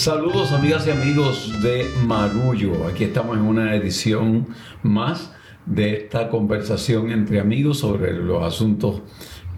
[0.00, 2.88] Saludos amigas y amigos de Marullo.
[2.88, 4.46] Aquí estamos en una edición
[4.82, 5.30] más
[5.66, 9.02] de esta conversación entre amigos sobre los asuntos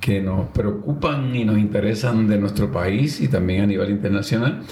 [0.01, 4.65] que nos preocupan y nos interesan de nuestro país y también a nivel internacional.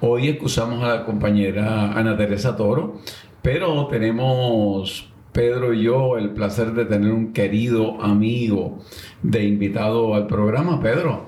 [0.00, 2.98] Hoy excusamos a la compañera Ana Teresa Toro,
[3.42, 8.78] pero tenemos Pedro y yo el placer de tener un querido amigo
[9.22, 10.80] de invitado al programa.
[10.80, 11.27] Pedro,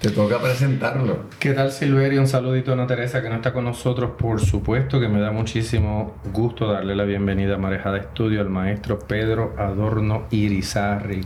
[0.00, 1.24] te toca presentarlo.
[1.38, 2.20] ¿Qué tal Silverio?
[2.20, 5.30] Un saludito a Ana Teresa que no está con nosotros, por supuesto que me da
[5.30, 11.22] muchísimo gusto darle la bienvenida a Marejada Estudio al maestro Pedro Adorno Irizarri,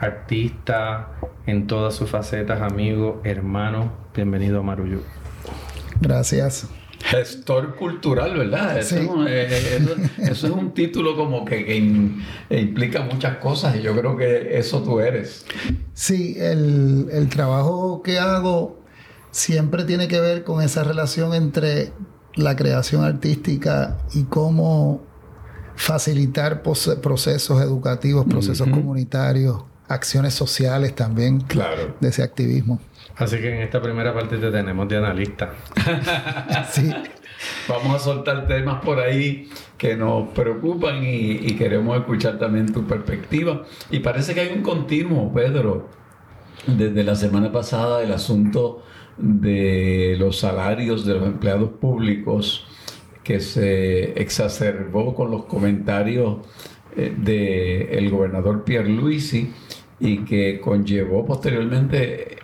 [0.00, 1.10] artista
[1.46, 5.00] en todas sus facetas, amigo, hermano, bienvenido a Marullo.
[6.00, 6.68] Gracias
[7.02, 8.78] gestor cultural, ¿verdad?
[8.78, 8.96] Eso,
[10.18, 11.76] es un título como que,
[12.50, 15.44] implica muchas cosas y yo creo que eso tú eres.
[15.94, 18.80] Sí, el, el, trabajo que hago
[19.30, 21.92] siempre tiene que ver con esa relación entre
[22.34, 25.02] la creación artística y cómo
[25.76, 31.96] facilitar procesos educativos, procesos comunitarios, acciones sociales también claro.
[32.00, 32.80] de ese activismo.
[33.20, 35.52] Así que en esta primera parte te tenemos de analista.
[36.70, 36.90] sí.
[37.68, 43.64] Vamos a soltar temas por ahí que nos preocupan y, queremos escuchar también tu perspectiva.
[43.90, 45.90] Y parece que hay un continuo, Pedro,
[46.66, 48.84] desde la semana pasada el asunto
[49.18, 52.66] de los salarios de los empleados públicos
[53.22, 56.38] que se exacerbó con los comentarios
[56.96, 59.52] eh, del gobernador Pierre Luisi
[59.98, 62.39] y que conllevó posteriormente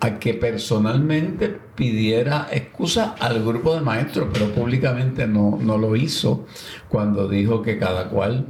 [0.00, 6.46] a que personalmente pidiera excusa al grupo de maestros, pero públicamente no, lo hizo
[6.88, 8.46] cuando dijo que cada cual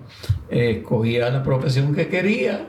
[0.50, 2.68] eh, escogía la profesión que quería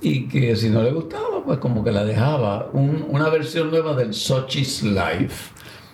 [0.00, 2.70] y que si no le gustaba, pues como que la dejaba.
[2.72, 5.52] una versión nueva del Sochi's Life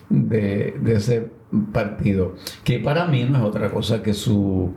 [0.09, 1.31] de, de ese
[1.73, 4.75] partido, que para mí no es otra cosa que su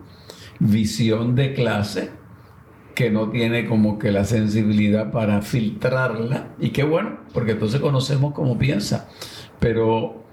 [0.59, 2.11] visión de clase
[2.95, 6.47] que no tiene como que la sensibilidad para filtrarla.
[6.59, 9.09] Y qué bueno, porque entonces conocemos cómo piensa.
[9.59, 10.23] Pero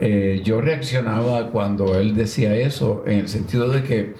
[0.00, 4.14] eh, yo reaccionaba cuando él decía eso, en el sentido de que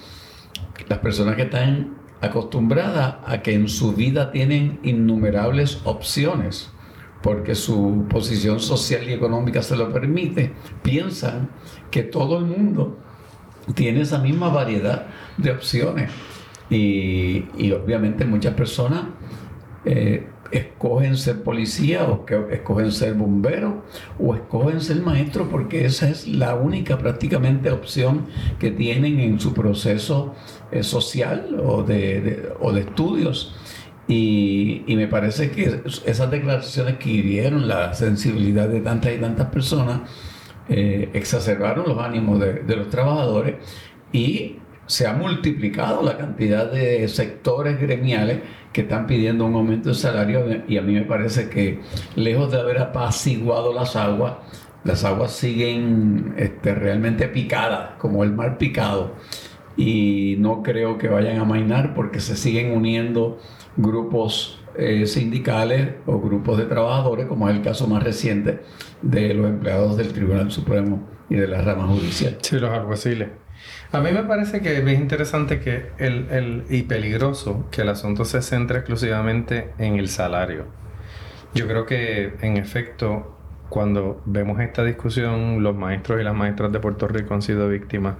[0.89, 6.71] las personas que están acostumbradas a que en su vida tienen innumerables opciones,
[7.23, 10.53] porque su posición social y económica se lo permite,
[10.83, 11.51] piensan
[11.91, 12.99] que todo el mundo
[13.75, 16.11] tiene esa misma variedad de opciones.
[16.73, 19.05] Y, obviamente muchas personas
[19.85, 23.85] eh, escogen ser policía o que escogen ser bombero
[24.19, 28.27] o escogen ser maestro porque esa es la única prácticamente opción
[28.59, 30.35] que tienen en su proceso
[30.71, 33.55] eh, social o de, o de estudios.
[34.09, 40.03] Y, me parece que esas declaraciones que hirieron la sensibilidad de tantas y tantas personas
[40.69, 43.57] eh, exacerbaron los ánimos de, de los trabajadores
[44.13, 44.57] y
[44.93, 48.41] se ha multiplicado la cantidad de sectores gremiales
[48.75, 51.81] que están pidiendo un aumento de salario y a mí me parece que
[52.15, 54.35] lejos de haber apaciguado las aguas,
[54.85, 59.15] las aguas siguen este, realmente picadas, como el mar picado.
[59.79, 63.39] Y no creo que vayan a mainar porque se siguen uniendo
[63.79, 68.61] grupos eh, sindicales o grupos de trabajadores, como es el caso más reciente
[69.01, 72.37] de los empleados del Tribunal Supremo y de la rama judicial.
[72.43, 73.42] Sí, los alguaciles.
[73.93, 78.25] A mí me parece que es interesante que el, el, y peligroso que el asunto
[78.25, 80.67] se centre exclusivamente en el salario.
[81.55, 86.81] Yo creo que, en efecto, cuando vemos esta discusión, los maestros y las maestras de
[86.81, 88.17] Puerto Rico han sido víctimas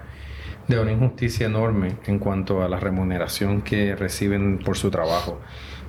[0.69, 5.41] de una injusticia enorme en cuanto a la remuneración que reciben por su trabajo.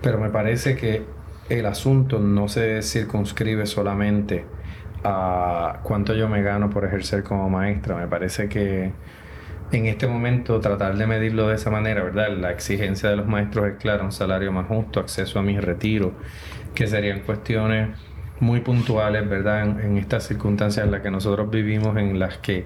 [0.01, 1.03] Pero me parece que
[1.49, 4.45] el asunto no se circunscribe solamente
[5.03, 7.95] a cuánto yo me gano por ejercer como maestra.
[7.95, 8.91] Me parece que
[9.73, 12.29] en este momento tratar de medirlo de esa manera, ¿verdad?
[12.37, 16.13] La exigencia de los maestros es clara, un salario más justo, acceso a mi retiro,
[16.75, 17.89] que serían cuestiones
[18.39, 19.63] muy puntuales, ¿verdad?
[19.83, 22.65] En, estas circunstancias en las que nosotros vivimos, en las que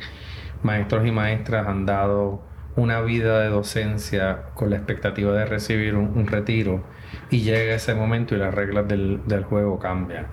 [0.63, 2.41] maestros y maestras han dado
[2.75, 6.83] una vida de docencia con la expectativa de recibir un, retiro
[7.31, 10.27] y llega ese momento y las reglas del, del juego cambian.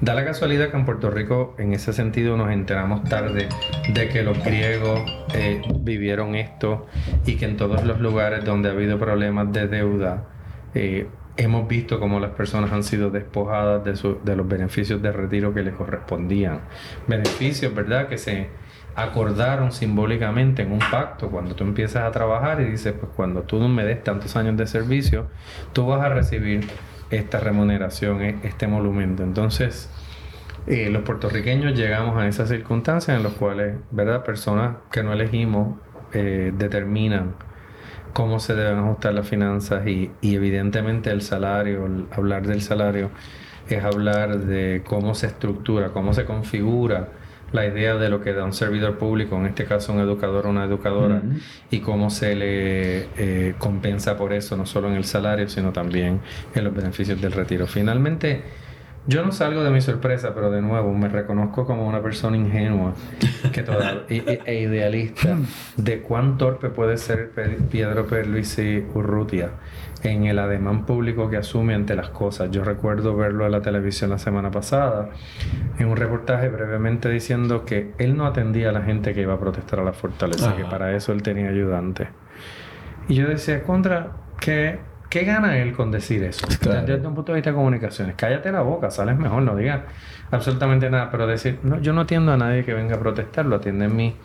[0.00, 3.48] Da la casualidad que en Puerto Rico, en ese sentido, nos enteramos tarde
[3.92, 5.00] de que los griegos
[5.34, 6.86] eh, vivieron esto
[7.26, 10.28] y que en todos los lugares donde ha habido problemas de deuda,
[10.74, 15.52] eh, hemos visto cómo las personas han sido despojadas de, de los beneficios de retiro
[15.52, 16.60] que les correspondían.
[17.08, 18.50] Beneficios, ¿verdad?, que se
[18.94, 23.58] acordaron simbólicamente en un pacto cuando tú empiezas a trabajar y dices, pues cuando tú
[23.58, 25.26] no me des tantos años de servicio,
[25.72, 26.66] tú vas a recibir
[27.10, 29.22] esta remuneración, e-, este monumento.
[29.22, 29.90] Entonces,
[30.66, 34.24] eh, los puertorriqueños llegamos a esas circunstancias en las cuales, ¿verdad?
[34.24, 35.78] Personas que no elegimos
[36.12, 37.34] eh, determinan
[38.12, 43.10] cómo se deben ajustar las finanzas y, y evidentemente el salario, hablar del salario
[43.68, 47.08] es hablar de cómo se estructura, cómo se configura
[47.52, 50.50] la idea de lo que da un servidor público, en este caso un educador o
[50.50, 51.22] una educadora,
[51.70, 56.20] y cómo se le eh, compensa por eso, no solo en el salario, sino también
[56.54, 57.66] en los beneficios del retiro.
[57.66, 58.42] Finalmente,
[59.06, 62.92] yo no salgo de mi sorpresa, pero de nuevo me reconozco como una persona ingenua
[63.52, 63.64] que
[64.10, 65.38] e, e, idealista
[65.78, 69.52] de cuán torpe puede ser Pedro Perluisi Urrutia
[70.02, 72.50] en el ademán público que asume ante las cosas.
[72.50, 75.10] Yo recuerdo verlo en la televisión la semana pasada
[75.78, 79.40] en un reportaje brevemente diciendo que él no atendía a la gente que iba a
[79.40, 82.08] protestar a la fortaleza, que para eso él tenía ayudante.
[83.08, 84.78] Y yo decía, contra, que
[85.08, 86.46] ¿Qué gana él con decir eso?
[86.46, 88.14] Desde un punto de vista de comunicaciones.
[88.14, 89.80] Cállate la boca, sales mejor, no digas
[90.30, 91.10] absolutamente nada.
[91.10, 94.16] Pero decir, no, yo no atiendo a nadie que venga a protestar, lo atienden mi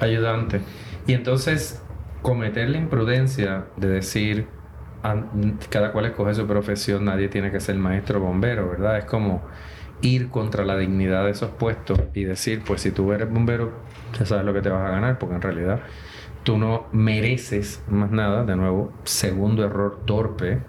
[0.00, 0.60] ayudante.
[1.06, 1.80] Y entonces
[2.22, 4.48] cometer la imprudencia de decir,
[5.68, 8.98] cada cual escoge su profesión, nadie tiene que ser maestro bombero, ¿verdad?
[8.98, 9.42] Es como
[10.00, 13.72] ir contra la dignidad de esos puestos y decir, pues si tú eres bombero,
[14.18, 15.80] ya sabes lo que te vas a ganar, porque en realidad
[16.42, 20.60] tú no mereces más nada, de nuevo, segundo error torpe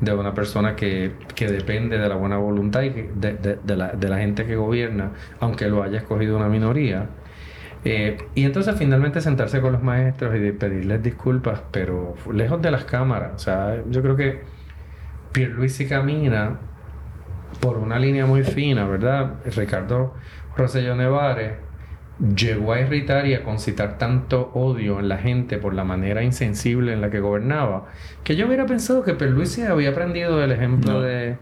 [0.00, 5.12] de una persona que, depende de la buena voluntad y de, la, gente que gobierna,
[5.40, 7.08] aunque lo haya escogido una minoría.
[7.88, 12.84] Eh, y entonces finalmente sentarse con los maestros y pedirles disculpas, pero lejos de las
[12.84, 13.34] cámaras.
[13.36, 14.40] O sea, yo creo que
[15.30, 16.58] Pierluisi camina
[17.60, 19.34] por una línea muy fina, ¿verdad?
[19.54, 20.14] Ricardo
[20.56, 21.52] Rosselló Nevares
[22.34, 26.92] llegó a irritar y a concitar tanto odio en la gente por la manera insensible
[26.92, 27.86] en la que gobernaba,
[28.24, 31.36] que yo hubiera pensado que Perluisi había aprendido el ejemplo de,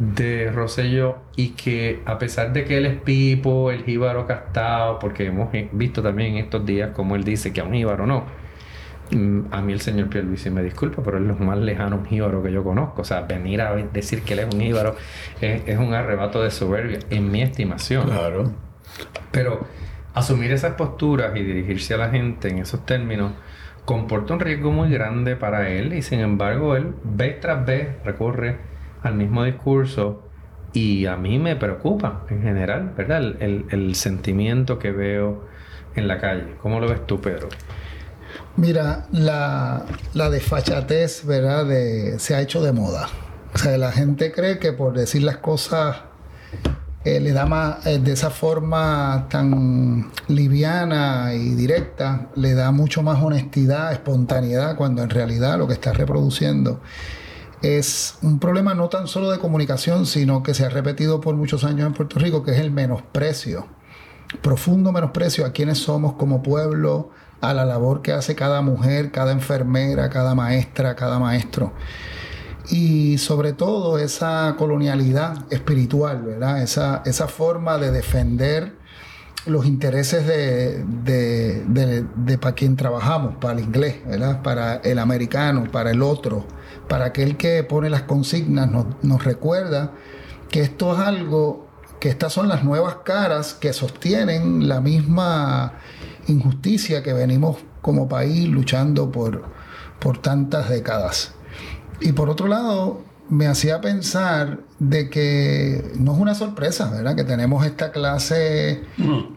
[0.00, 5.26] de Rosello y que a pesar de que él es pipo, el jíbaro castado, porque
[5.26, 8.24] hemos visto también en estos días como él dice que a un jíbaro no,
[9.10, 12.42] mm, a mí el señor Pierluisi me disculpa, pero es lo más lejano un jíbaro
[12.42, 13.02] que yo conozco.
[13.02, 14.96] O sea, venir a decir que él es un jíbaro
[15.42, 18.06] es, es un arrebato de soberbia, en mi estimación.
[18.06, 18.50] Claro.
[19.30, 19.66] Pero
[20.14, 23.32] asumir esas posturas y dirigirse a la gente en esos términos
[23.84, 28.69] comporta un riesgo muy grande para él y sin embargo él vez tras vez recurre
[29.02, 30.22] al mismo discurso
[30.72, 33.22] y a mí me preocupa en general, ¿verdad?
[33.40, 35.44] El, sentimiento que veo
[35.96, 36.54] en la calle.
[36.62, 37.48] ¿Cómo lo ves tú, Pedro?
[38.56, 41.66] Mira, la, desfachatez, ¿verdad?
[41.66, 43.08] De, se ha hecho de moda.
[43.52, 45.96] O sea, la gente cree que por decir las cosas
[47.04, 53.02] eh, le da más, eh, de esa forma tan liviana y directa, le da mucho
[53.02, 56.80] más honestidad, espontaneidad, cuando en realidad lo que está reproduciendo
[57.62, 61.64] es un problema no tan solo de comunicación, sino que se ha repetido por muchos
[61.64, 63.66] años en Puerto Rico, que es el menosprecio,
[64.42, 67.10] profundo menosprecio a quienes somos como pueblo,
[67.40, 71.72] a la labor que hace cada mujer, cada enfermera, cada maestra, cada maestro
[72.70, 76.62] y sobre todo esa colonialidad espiritual, ¿verdad?
[76.62, 78.74] Esa, esa forma de defender
[79.46, 84.42] los intereses de, de, para quien trabajamos, para el inglés, ¿verdad?
[84.42, 86.44] Para el americano, para el otro,
[86.90, 89.92] para aquel que pone las consignas, nos, nos recuerda
[90.50, 91.68] que esto es algo,
[92.00, 95.74] que estas son las nuevas caras que sostienen la misma
[96.26, 99.44] injusticia que venimos como país luchando por,
[100.00, 101.32] por tantas décadas.
[102.00, 107.14] Y por otro lado, me hacía pensar de que no es una sorpresa, ¿verdad?
[107.14, 108.82] Que tenemos esta clase eh,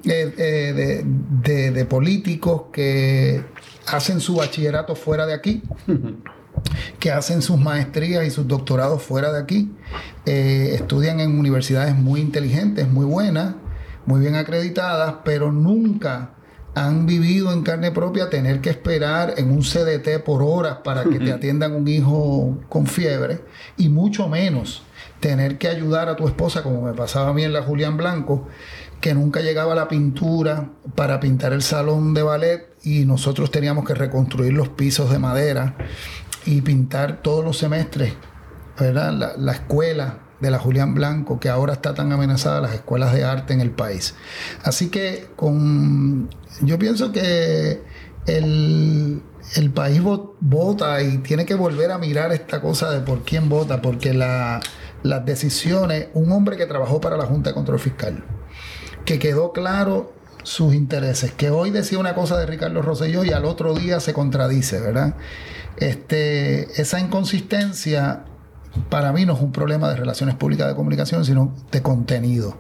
[0.06, 3.46] eh, de, políticos que
[3.86, 5.62] hacen su bachillerato fuera de aquí,
[7.00, 9.72] que hacen sus maestrías y sus doctorados fuera de aquí,
[10.26, 13.56] eh, estudian en universidades muy inteligentes, muy buenas,
[14.06, 16.32] muy bien acreditadas, pero nunca
[16.76, 21.20] han vivido en carne propia tener que esperar en un CDT por horas para que
[21.20, 23.42] te atiendan un hijo con fiebre
[23.78, 24.84] y mucho menos
[25.20, 28.48] tener que ayudar a tu esposa como me pasaba a mí en la Julián Blanco
[29.02, 33.94] que nunca llegaba la pintura para pintar el salón de ballet y nosotros teníamos que
[33.94, 35.76] reconstruir los pisos de madera
[36.46, 38.14] y pintar todos los semestres
[38.80, 39.14] ¿verdad?
[39.14, 43.24] La, la escuela de la Julián Blanco, que ahora está tan amenazada las escuelas de
[43.24, 44.16] arte en el país.
[44.64, 46.30] Así que con,
[46.62, 47.82] yo pienso que
[48.26, 49.22] el,
[49.74, 54.14] país vota y tiene que volver a mirar esta cosa de por quién vota, porque
[54.14, 58.24] las decisiones, un hombre que trabajó para la Junta de Control Fiscal,
[59.06, 63.46] que quedó claro sus intereses, que hoy decía una cosa de Ricardo Rosselló y al
[63.46, 65.16] otro día se contradice, ¿verdad?
[65.78, 68.26] Este, esa inconsistencia
[68.90, 72.58] para mí no es un problema de relaciones públicas de comunicación, sino de contenido.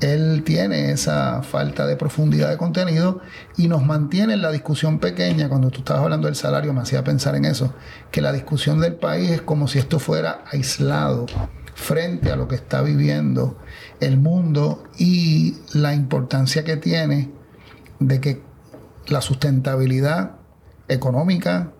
[0.00, 3.20] él tiene esa falta de profundidad de contenido
[3.56, 5.48] y nos mantiene en la discusión pequeña.
[5.48, 7.74] Cuando tú estabas hablando del salario, me hacía pensar en eso,
[8.10, 11.26] que la discusión del país es como si esto fuera aislado
[11.74, 13.56] frente a lo que está viviendo
[14.00, 17.30] el mundo y la importancia que tiene
[17.98, 18.42] de que
[19.06, 20.36] la sustentabilidad
[20.88, 21.72] económica,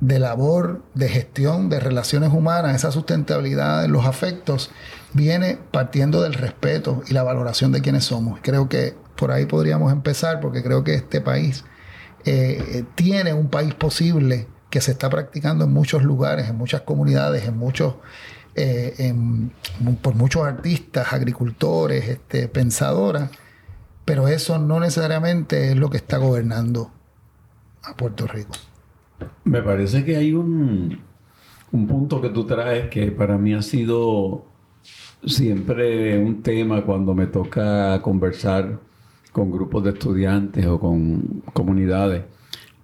[0.00, 4.70] de labor, de gestión, de relaciones humanas, esa sustentabilidad de los afectos,
[5.12, 8.40] viene partiendo del respeto y la valoración de quienes somos.
[8.42, 11.64] Creo que por ahí podríamos empezar, porque creo que este país
[12.24, 17.46] eh, tiene un país posible que se está practicando en muchos lugares, en muchas comunidades,
[17.46, 17.94] en muchos,
[18.56, 19.14] eh,
[20.02, 23.30] por muchos artistas, agricultores, este, pensadoras,
[24.04, 26.90] pero eso no necesariamente es lo que está gobernando
[27.84, 28.54] a Puerto Rico.
[29.44, 30.98] Me parece que hay un,
[31.72, 34.44] un punto que tú traes que para mí ha sido
[35.26, 38.78] siempre un tema cuando me toca conversar
[39.32, 42.22] con grupos de estudiantes o con comunidades.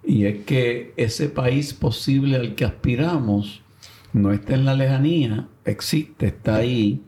[0.03, 3.61] Y es que ese país posible al que aspiramos
[4.13, 7.01] no está en la lejanía, existe, está ahí.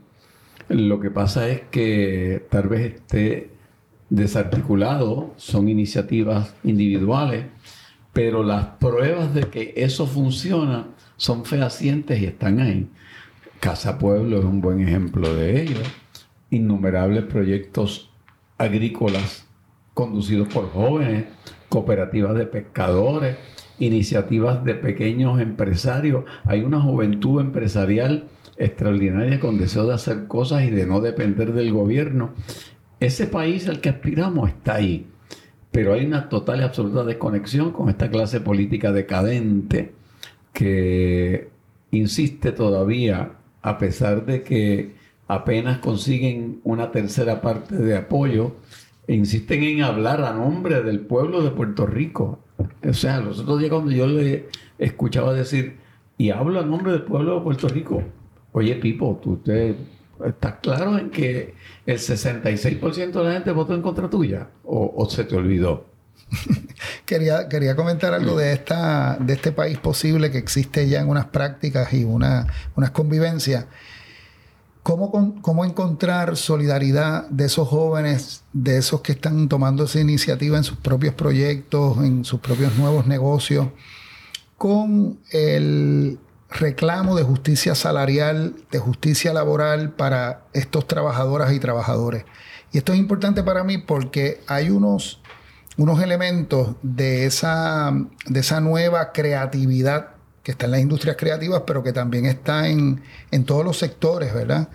[0.68, 3.50] Lo que pasa es que tal vez esté
[4.08, 7.46] desarticulado, son iniciativas individuales
[8.14, 12.88] pero las pruebas de que eso funciona son fehacientes y están ahí.
[13.60, 15.80] Casa Pueblo es un buen ejemplo de ello.
[16.50, 18.10] Innumerables proyectos
[18.56, 19.46] agrícolas
[19.94, 21.24] conducidos por jóvenes,
[21.68, 23.36] cooperativas de pescadores,
[23.80, 26.24] iniciativas de pequeños empresarios.
[26.44, 31.72] Hay una juventud empresarial extraordinaria con deseo de hacer cosas y de no depender del
[31.72, 32.32] gobierno.
[33.00, 35.08] Ese país al que aspiramos está ahí
[35.74, 39.92] pero hay una total y absoluta desconexión con esta clase política decadente
[40.52, 41.48] que
[41.90, 44.94] insiste todavía, a pesar de que
[45.26, 48.52] apenas consiguen una tercera parte de apoyo,
[49.08, 52.38] e insisten en hablar a nombre del pueblo de Puerto Rico.
[52.88, 54.46] O sea, los otros días cuando yo le
[54.78, 55.78] escuchaba decir,
[56.16, 58.00] y hablo a nombre del pueblo de Puerto Rico,
[58.52, 59.74] oye Pipo, tú te
[60.24, 61.54] ¿Estás claro en que
[61.86, 64.48] el 66% de la gente votó en contra tuya?
[64.64, 65.86] ¿O, se te olvidó?
[67.04, 71.26] quería, quería comentar algo de, esta, de este país posible que existe ya en unas
[71.26, 73.66] prácticas y una, unas convivencias.
[74.82, 80.64] ¿Cómo, ¿Cómo encontrar solidaridad de esos jóvenes, de esos que están tomando esa iniciativa en
[80.64, 83.68] sus propios proyectos, en sus propios nuevos negocios,
[84.58, 86.18] con el,
[86.54, 92.24] reclamo de justicia salarial, de justicia laboral para estos trabajadoras y trabajadores.
[92.72, 95.20] Y esto es importante para mí porque hay unos,
[95.76, 97.92] unos elementos de esa,
[98.26, 100.10] de esa nueva creatividad
[100.44, 104.32] que está en las industrias creativas, pero que también está en, en todos los sectores,
[104.32, 104.68] ¿verdad?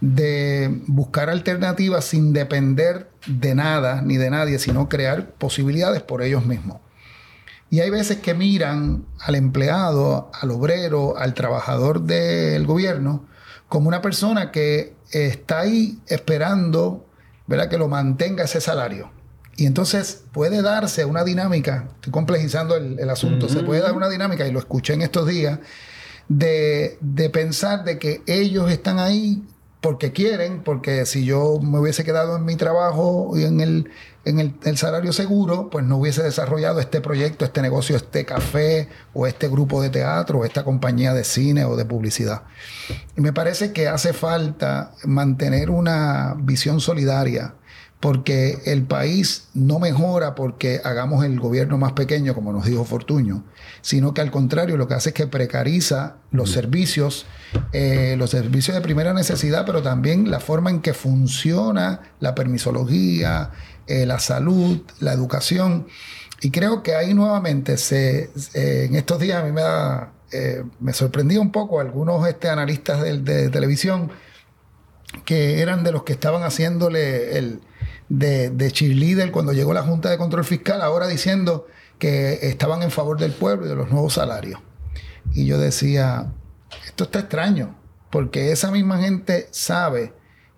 [0.00, 6.44] De buscar alternativas sin depender de nada ni de nadie, sino crear posibilidades por ellos
[6.44, 6.85] mismos.
[7.70, 13.26] Y hay veces que miran al empleado, al obrero, al trabajador del gobierno
[13.68, 17.06] como una persona que está ahí esperando
[17.46, 17.68] ¿verdad?
[17.68, 19.10] que lo mantenga ese salario.
[19.56, 24.46] Y entonces puede darse una dinámica, estoy complejizando el, asunto, se puede dar una dinámica,
[24.46, 25.60] y lo escuché en estos días,
[26.28, 29.42] de, de pensar de que ellos están ahí
[29.80, 33.90] porque quieren, porque si yo me hubiese quedado en mi trabajo y en el,
[34.26, 39.28] en el, salario seguro, pues no hubiese desarrollado este proyecto, este negocio, este café o
[39.28, 42.42] este grupo de teatro o esta compañía de cine o de publicidad.
[43.16, 47.54] Y me parece que hace falta mantener una visión solidaria
[48.00, 53.44] porque el país no mejora porque hagamos el gobierno más pequeño, como nos dijo Fortuño,
[53.80, 57.26] sino que al contrario lo que hace es que precariza los servicios,
[57.72, 63.50] eh, los servicios de primera necesidad, pero también la forma en que funciona la permisología,
[63.86, 65.86] eh, la salud, la educación.
[66.40, 70.92] Y creo que ahí nuevamente, se, en estos días a mí me, da, eh, me
[70.92, 74.10] sorprendió un poco algunos este, analistas de, de, televisión
[75.24, 77.60] que eran de los que estaban haciéndole el
[78.08, 81.66] de, de cheerleader cuando llegó la Junta de Control Fiscal, ahora diciendo
[81.98, 84.60] que estaban en favor del pueblo y de los nuevos salarios.
[85.32, 86.32] Y yo decía,
[86.86, 87.76] esto está extraño,
[88.10, 90.12] porque esa misma gente sabe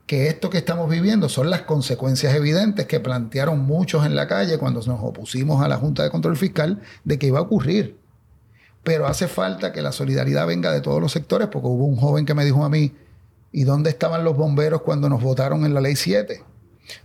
[0.09, 4.57] que esto que estamos viviendo son las consecuencias evidentes que plantearon muchos en la calle
[4.57, 7.99] cuando nos opusimos a la Junta de Control Fiscal de que iba a ocurrir.
[8.83, 12.25] Pero hace falta que la solidaridad venga de todos los sectores, porque hubo un joven
[12.25, 12.95] que me dijo a mí,
[13.53, 16.43] ¿y dónde estaban los bomberos cuando nos votaron en la ley 7?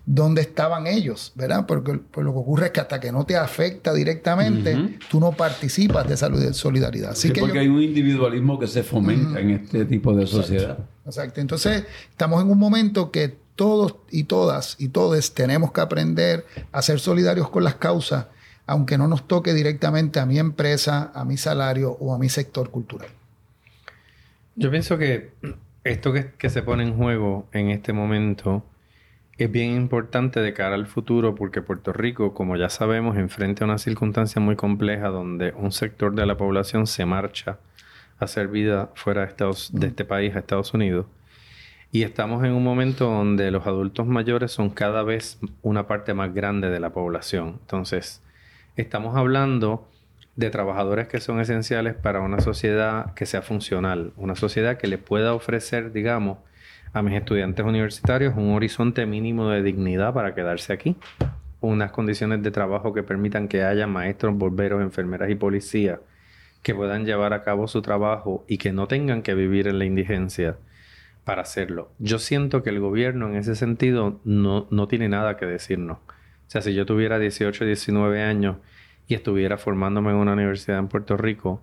[0.06, 1.66] Dónde estaban ellos, ¿verdad?
[1.66, 5.32] Porque pues, lo que ocurre es que hasta que no te afecta directamente, tú no
[5.32, 7.12] participas de esa solidaridad.
[7.12, 10.78] Así que porque hay un individualismo que se fomenta en este tipo de sociedad.
[11.06, 11.42] Exacto.
[11.42, 16.82] Entonces, estamos en un momento que todos y todas y todos tenemos que aprender a
[16.82, 18.28] ser solidarios con las causas,
[18.66, 22.70] aunque no nos toque directamente a mi empresa, a mi salario o a mi sector
[22.72, 23.10] cultural.
[24.56, 25.32] Yo pienso que
[25.84, 28.64] esto que, que se pone en juego en este momento
[29.38, 33.80] es bien importante de cara al futuro porque Puerto Rico, como ya sabemos, enfrenta una
[33.80, 37.58] circunstancia muy compleja donde un sector de la población se marcha
[38.20, 41.08] a hacer vida fuera de, de este país, a Estados Unidos.
[41.92, 46.34] Y estamos en un momento donde los adultos mayores son cada vez una parte más
[46.34, 47.60] grande de la población.
[47.62, 48.22] Entonces,
[48.76, 49.88] estamos hablando
[50.36, 54.98] de trabajadores que son esenciales para una sociedad que sea funcional, una sociedad que le
[54.98, 56.40] pueda ofrecer, digamos,
[56.94, 60.96] a mis estudiantes universitarios un horizonte mínimo de dignidad para quedarse aquí,
[61.60, 66.00] unas condiciones de trabajo que permitan que haya maestros, bomberos, enfermeras y policías
[66.62, 69.86] que puedan llevar a cabo su trabajo y que no tengan que vivir en la
[69.86, 70.58] indigencia
[71.26, 71.92] para hacerlo.
[72.00, 75.98] Yo siento que el gobierno en ese sentido no, no tiene nada que decirnos.
[75.98, 78.58] O sea, si yo tuviera 18, 19 años
[79.08, 81.62] y estuviera formándome en una universidad en Puerto Rico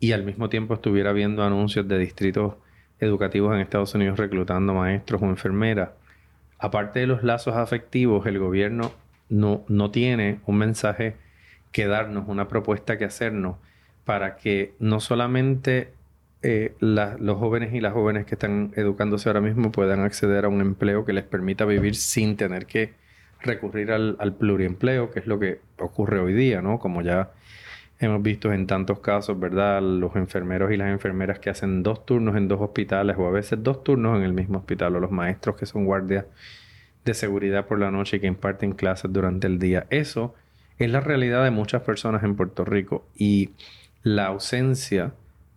[0.00, 2.54] y al mismo tiempo estuviera viendo anuncios de distritos
[3.00, 5.90] educativos en Estados Unidos reclutando maestros o enfermeras.
[6.58, 8.92] Aparte de los lazos afectivos, el gobierno
[9.28, 11.16] no, no tiene un mensaje
[11.72, 13.56] que darnos, una propuesta que hacernos
[14.04, 15.92] para que no solamente
[16.42, 20.60] eh, los jóvenes y las jóvenes que están educándose ahora mismo puedan acceder a un
[20.60, 22.92] empleo que les permita vivir sin tener que
[23.40, 26.78] recurrir al, al pluriempleo, que es lo que ocurre hoy día, ¿no?
[26.78, 27.30] Como ya
[27.98, 29.82] hemos visto en tantos casos, ¿verdad?
[29.82, 33.62] Los enfermeros y las enfermeras que hacen dos turnos en dos hospitales o a veces
[33.62, 36.26] dos turnos en el mismo hospital o los maestros que son guardias
[37.04, 39.86] de seguridad por la noche y que imparten clases durante el día.
[39.90, 40.34] Eso
[40.78, 43.50] es la realidad de muchas personas en Puerto Rico y
[44.02, 45.12] la ausencia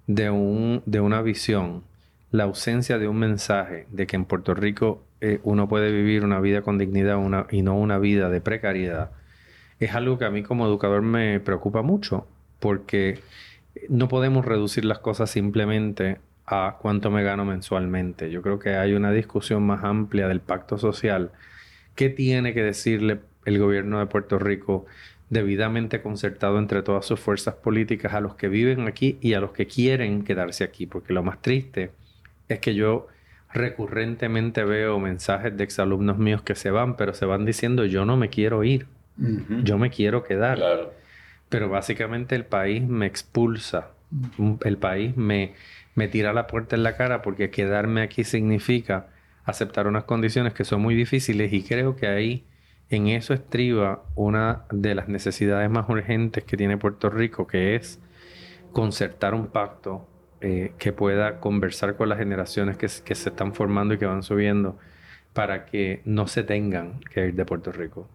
[0.06, 1.84] de, un, de una visión,
[2.32, 6.40] la ausencia de un mensaje de que en Puerto Rico eh, uno puede vivir una
[6.40, 7.18] vida con dignidad
[7.52, 9.12] y no una vida de precariedad
[9.80, 12.28] es algo que a mí como educador me preocupa mucho,
[12.60, 13.20] porque
[13.90, 18.32] no podemos reducir las cosas simplemente a cuánto me gano mensualmente.
[18.32, 21.32] Yo creo que hay una discusión más amplia del pacto social.
[21.96, 24.86] ¿Qué tiene que decirle el gobierno de Puerto Rico
[25.30, 29.52] debidamente concertado entre todas sus fuerzas políticas a los que viven aquí y a los
[29.52, 30.86] que quieren quedarse aquí?
[30.86, 31.92] Porque lo más triste
[32.48, 33.08] es que yo
[33.52, 38.16] recurrentemente veo mensajes de exalumnos míos que se van, pero se van diciendo yo no
[38.16, 38.88] me quiero ir.
[39.64, 40.60] Yo me quiero quedar.
[41.50, 43.92] Pero básicamente el país me expulsa.
[44.64, 45.54] El país me,
[45.96, 49.08] me tira la puerta en la cara porque quedarme aquí significa
[49.46, 52.46] aceptar unas condiciones que son muy difíciles y creo que ahí
[52.90, 58.00] en eso estriba una de las necesidades más urgentes que tiene Puerto Rico, que es
[58.72, 60.08] concertar un pacto
[60.42, 64.24] eh, que pueda conversar con las generaciones que, que se están formando y que van
[64.24, 64.78] subiendo
[65.34, 68.10] para que no se tengan que ir de Puerto Rico.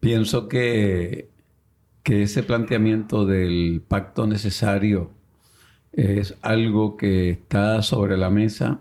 [0.00, 1.28] Pienso que,
[2.02, 5.10] que ese planteamiento del pacto necesario
[5.92, 8.80] es algo que está sobre la mesa.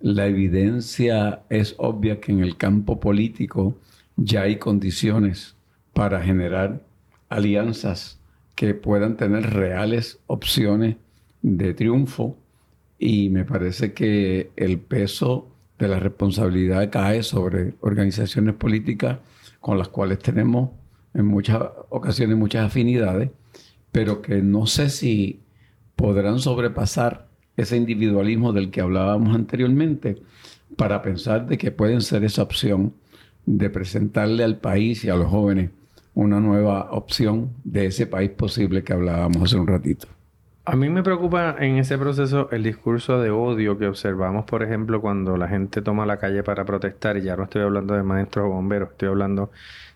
[0.00, 3.78] La evidencia es obvia que en el campo político
[4.16, 5.56] ya hay condiciones
[5.94, 6.82] para generar
[7.28, 8.20] alianzas
[8.54, 10.96] que puedan tener reales opciones
[11.40, 12.36] de triunfo
[12.98, 19.18] y me parece que el peso de la responsabilidad cae sobre organizaciones políticas
[19.62, 20.70] con las cuales tenemos
[21.14, 23.30] en muchas ocasiones muchas afinidades,
[23.92, 25.40] pero que no sé si
[25.96, 30.20] podrán sobrepasar ese individualismo del que hablábamos anteriormente
[30.76, 32.94] para pensar de que pueden ser esa opción
[33.46, 35.70] de presentarle al país y a los jóvenes
[36.14, 40.08] una nueva opción de ese país posible que hablábamos hace un ratito.
[40.64, 45.00] A mí me preocupa en ese proceso el discurso de odio que observamos, por ejemplo,
[45.00, 48.46] cuando la gente toma la calle para protestar, y ya no estoy hablando de maestros
[48.46, 49.50] o bomberos, estoy hablando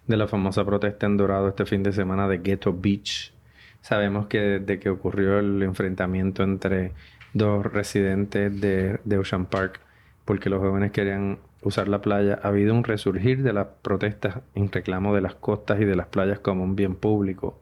[0.09, 3.33] de la famosa protesta en Dorado este fin de semana de Ghetto Beach.
[3.81, 6.93] Sabemos que desde que ocurrió el enfrentamiento entre
[7.33, 9.79] dos residentes de, de Ocean Park,
[10.25, 14.73] porque los jóvenes querían usar la playa, ha habido un resurgir de las protestas en
[14.73, 17.61] reclamo de las costas y de las playas como un bien público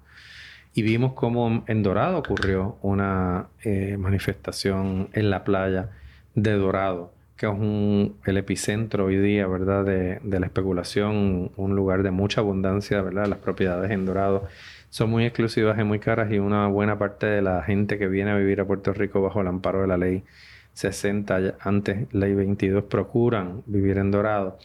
[0.74, 5.90] y vimos cómo en Dorado ocurrió una eh, manifestación en la playa
[6.34, 12.10] de Dorado, que es el epicentro hoy día, ¿verdad?, de, la especulación, un lugar de
[12.10, 13.26] mucha abundancia, ¿verdad?
[13.26, 14.48] Las propiedades en Dorado
[14.90, 18.32] son muy exclusivas y muy caras y una buena parte de la gente que viene
[18.32, 20.24] a vivir a Puerto Rico bajo el amparo de la ley
[20.72, 24.58] 60, antes ley 22, procuran vivir en Dorado.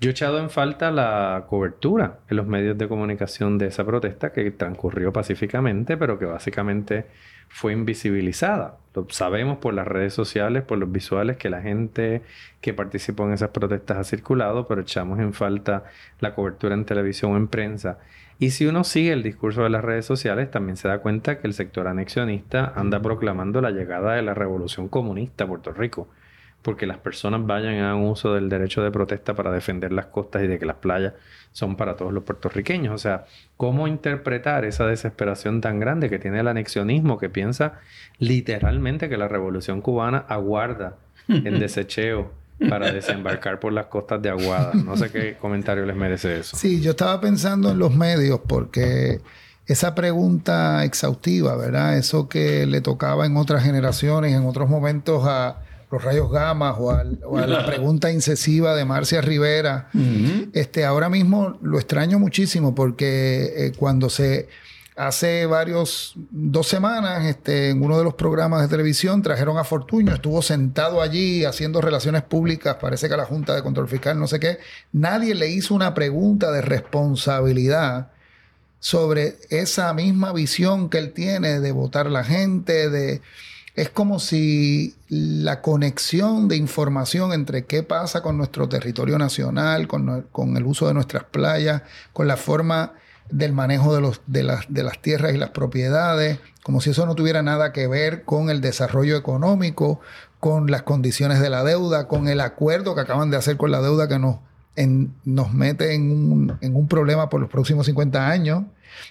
[0.00, 4.32] Yo he echado en falta la cobertura en los medios de comunicación de esa protesta
[4.32, 7.04] que transcurrió pacíficamente, pero que básicamente
[7.50, 8.78] fue invisibilizada.
[8.94, 12.22] Lo sabemos por las redes sociales, por los visuales que la gente
[12.62, 15.84] que participó en esas protestas ha circulado, pero echamos en falta
[16.18, 17.98] la cobertura en televisión o en prensa.
[18.38, 21.46] Y si uno sigue el discurso de las redes sociales, también se da cuenta que
[21.46, 26.08] el sector anexionista anda proclamando la llegada de la revolución comunista a Puerto Rico
[26.62, 30.42] porque las personas vayan y hagan uso del derecho de protesta para defender las costas
[30.42, 31.14] y de que las playas
[31.52, 32.94] son para todos los puertorriqueños.
[32.94, 33.24] O sea,
[33.56, 37.80] ¿cómo interpretar esa desesperación tan grande que tiene el anexionismo que piensa
[38.18, 40.96] literalmente que la revolución cubana aguarda
[41.28, 42.32] en desecheo
[42.68, 44.72] para desembarcar por las costas de Aguada?
[44.74, 46.56] No sé qué comentario les merece eso.
[46.56, 49.20] Sí, yo estaba pensando en los medios porque
[49.66, 51.96] esa pregunta exhaustiva, ¿verdad?
[51.96, 56.90] Eso que le tocaba en otras generaciones, en otros momentos a los rayos gamma o,
[56.90, 59.90] a la pregunta incesiva de Marcia Rivera.
[60.52, 64.48] este, ahora mismo lo extraño muchísimo porque eh, cuando se
[64.96, 70.12] hace varios, dos semanas, este, en uno de los programas de televisión trajeron a Fortuño,
[70.12, 74.26] estuvo sentado allí haciendo relaciones públicas, parece que a la Junta de Control Fiscal, no
[74.26, 74.58] sé qué,
[74.92, 78.10] nadie le hizo una pregunta de responsabilidad
[78.78, 83.22] sobre esa misma visión que él tiene de votar la gente, de
[83.74, 90.56] es como si la conexión de información entre qué pasa con nuestro territorio nacional, con,
[90.56, 92.94] el uso de nuestras playas, con la forma
[93.30, 93.94] del manejo
[94.26, 98.50] de, las, tierras y las propiedades, como si eso no tuviera nada que ver con
[98.50, 100.00] el desarrollo económico,
[100.40, 103.80] con las condiciones de la deuda, con el acuerdo que acaban de hacer con la
[103.80, 104.40] deuda que nos,
[105.54, 108.64] mete en un problema por los próximos 50 años.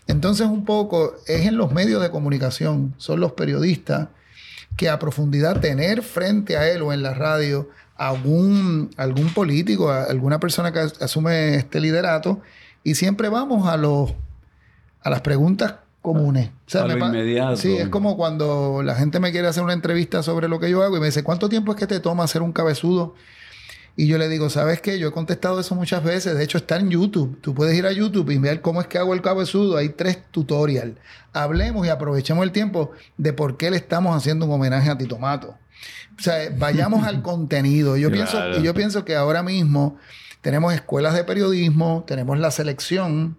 [0.07, 4.09] Entonces un poco es en los medios de comunicación, son los periodistas
[4.77, 10.39] que a profundidad tener frente a él o en la radio algún, algún político, alguna
[10.39, 12.41] persona que asume este liderato,
[12.83, 14.13] y siempre vamos a los
[15.01, 16.49] a las preguntas comunes.
[16.73, 17.57] a lo inmediato.
[17.57, 20.83] Sí, es como cuando la gente me quiere hacer una entrevista sobre lo que yo
[20.83, 23.15] hago y me dice, ¿cuánto tiempo es que te toma hacer un cabezudo?
[23.99, 24.97] Y yo le digo, ¿sabes qué?
[24.97, 26.33] Yo he contestado eso muchas veces.
[26.37, 27.37] De hecho, está en YouTube.
[27.41, 29.75] Tú puedes ir a YouTube y ver cómo es que hago el cabezudo.
[29.75, 30.95] Hay tres tutorials.
[31.33, 35.19] Hablemos y aprovechemos el tiempo de por qué le estamos haciendo un homenaje a Tito
[35.19, 35.57] Mato.
[36.17, 37.97] O sea, vayamos al contenido.
[37.97, 39.97] Yo, pienso, y yo pienso que ahora mismo
[40.39, 43.35] tenemos escuelas de periodismo, tenemos la selección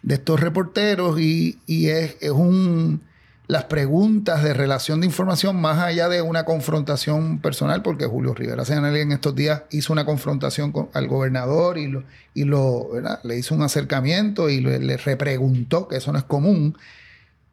[0.00, 3.02] de estos reporteros y, es, es un
[3.50, 8.64] las preguntas de relación de información más allá de una confrontación personal, porque Julio Rivera
[8.64, 12.90] Senal en estos días hizo una confrontación con, al gobernador y, lo, y lo,
[13.24, 16.78] le hizo un acercamiento y le, repreguntó, que eso no es común.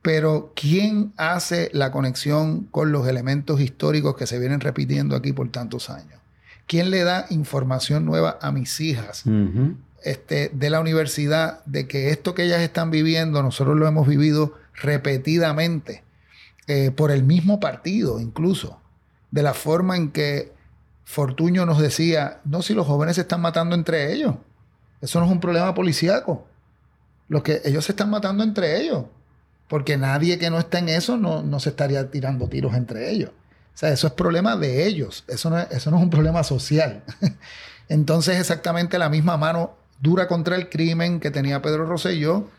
[0.04, 5.50] Pero ¿quién hace la conexión con los elementos históricos que se vienen repitiendo aquí por
[5.50, 6.20] tantos años?
[6.68, 9.24] ¿Quién le da información nueva a mis hijas
[10.04, 14.54] este, de la universidad de que esto que ellas están viviendo, nosotros lo hemos vivido
[14.78, 16.04] repetidamente
[16.68, 18.80] eh, por el mismo partido incluso,
[19.32, 20.54] de la forma en que
[21.04, 24.36] Fortuño nos decía, no si los jóvenes se están matando entre ellos,
[25.02, 26.46] eso no es un problema policíaco,
[27.30, 29.06] lo que ellos se están matando entre ellos,
[29.70, 33.30] porque nadie que no está en eso no, se estaría tirando tiros entre ellos.
[33.30, 36.44] O sea, eso es problema de ellos, eso no es, eso no es un problema
[36.44, 37.04] social.
[37.90, 42.50] Entonces, exactamente la misma mano dura contra el crimen que tenía Pedro Rosselló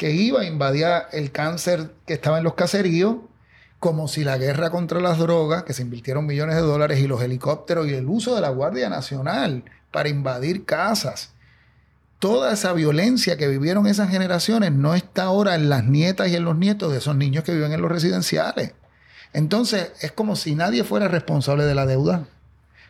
[0.00, 3.16] que iba, a invadir el cáncer que estaba en los caseríos,
[3.78, 7.20] como si la guerra contra las drogas, que se invirtieron millones de dólares, y los
[7.20, 11.34] helicópteros y el uso de la Guardia Nacional para invadir casas.
[12.18, 16.46] Toda esa violencia que vivieron esas generaciones no está ahora en las nietas y en
[16.46, 18.72] los nietos de esos niños que viven en los residenciales.
[19.34, 22.26] Entonces es como si nadie fuera responsable de la deuda,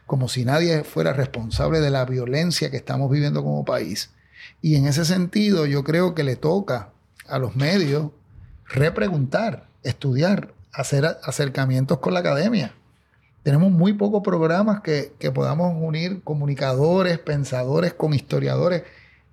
[0.07, 4.11] como si nadie fuera responsable de la violencia que estamos viviendo como país.
[4.63, 6.93] Y en ese sentido yo creo que le toca
[7.31, 8.11] a los medios
[8.71, 12.75] repreguntar, estudiar, hacer acercamientos con la academia.
[13.43, 18.83] Tenemos muy pocos programas que, podamos unir comunicadores, pensadores con historiadores.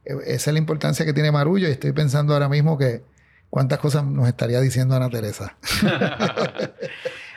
[0.06, 3.04] E, esa es la importancia que tiene Marullo y estoy pensando ahora mismo que
[3.50, 5.58] cuántas cosas nos estaría diciendo Ana Teresa.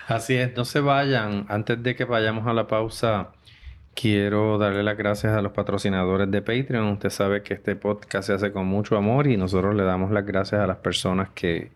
[0.08, 1.46] Así es, no se vayan.
[1.48, 3.30] Antes de que vayamos a la pausa,
[3.94, 6.92] Quiero darle las gracias a los patrocinadores de Patreon.
[6.92, 10.24] Usted sabe que este podcast se hace con mucho amor y nosotros le damos las
[10.24, 11.70] gracias a las personas que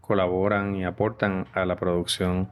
[0.00, 2.50] colaboran y aportan a la producción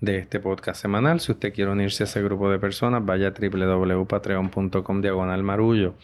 [0.00, 1.20] de este podcast semanal.
[1.20, 5.94] Si usted quiere unirse a ese grupo de personas, vaya a www.patreon.com diagonal marullo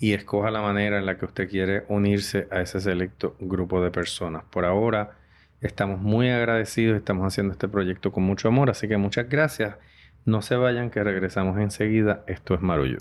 [0.00, 3.90] y escoja la manera en la que usted quiere unirse a ese selecto grupo de
[3.90, 4.42] personas.
[4.50, 5.18] Por ahora
[5.60, 9.76] estamos muy agradecidos, estamos haciendo este proyecto con mucho amor, así que muchas gracias.
[10.24, 12.24] No se vayan que regresamos enseguida.
[12.26, 12.98] Esto es Marullo.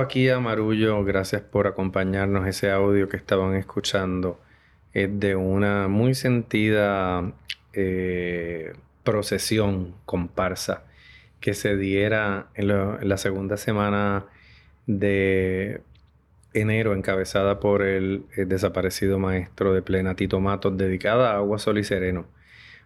[0.00, 2.46] aquí a Marullo, gracias por acompañarnos.
[2.46, 4.40] Ese audio que estaban escuchando
[4.92, 7.32] es de una muy sentida
[7.72, 10.84] eh, procesión comparsa
[11.40, 12.68] que se diera en,
[13.08, 14.24] la segunda semana
[14.86, 15.82] de
[16.54, 21.84] enero, encabezada por el, desaparecido maestro de plena Tito Matos, dedicada a agua, sol y
[21.84, 22.26] sereno,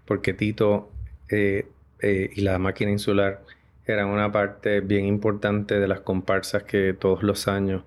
[0.07, 0.91] porque Tito
[1.29, 1.69] eh,
[2.01, 3.45] eh, y la máquina insular
[3.93, 7.83] era una parte bien importante de las comparsas que todos los años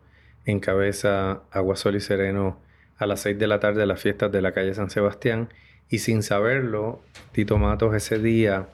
[0.45, 2.57] encabeza Aguasol y Sereno
[2.97, 5.49] a las 6 de la tarde de las fiestas de la calle San Sebastián.
[5.89, 8.67] Y sin saberlo, Tito Matos ese día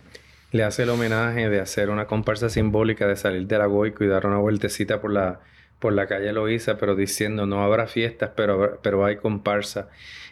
[0.51, 4.07] le hace el homenaje de hacer una comparsa simbólica de salir de la Goico y
[4.07, 5.41] dar una vueltecita por la,
[5.79, 9.89] por la calle Loíza, pero diciendo no habrá fiestas, pero, pero hay comparsa.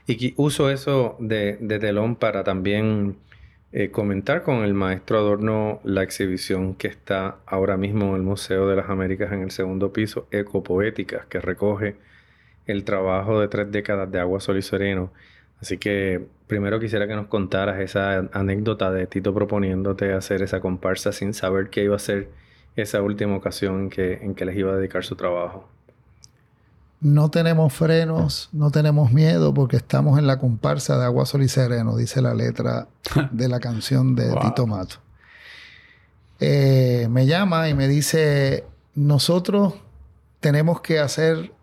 [0.07, 3.17] Y uso eso de telón para también
[3.77, 8.69] eh, comentar con el maestro Adorno la exhibición que está ahora mismo en el Museo
[8.69, 11.97] de las Américas en el segundo piso, Ecopoéticas, que recoge
[12.67, 15.11] el trabajo de tres décadas de Agua, Sol y Sereno.
[15.59, 21.11] Así que primero quisiera que nos contaras esa anécdota de Tito proponiéndote hacer esa comparsa
[21.11, 22.29] sin saber qué iba a ser
[22.77, 25.74] esa última ocasión que, en que les iba a dedicar su trabajo
[27.05, 31.47] no tenemos frenos, no tenemos miedo porque estamos en la comparsa de Agua Sol y
[31.47, 32.87] Sereno, dice la letra
[33.31, 34.95] de la canción de Tito Mato.
[36.39, 38.65] Eh, me llama y me dice,
[38.95, 39.75] nosotros
[40.39, 41.53] tenemos que hacer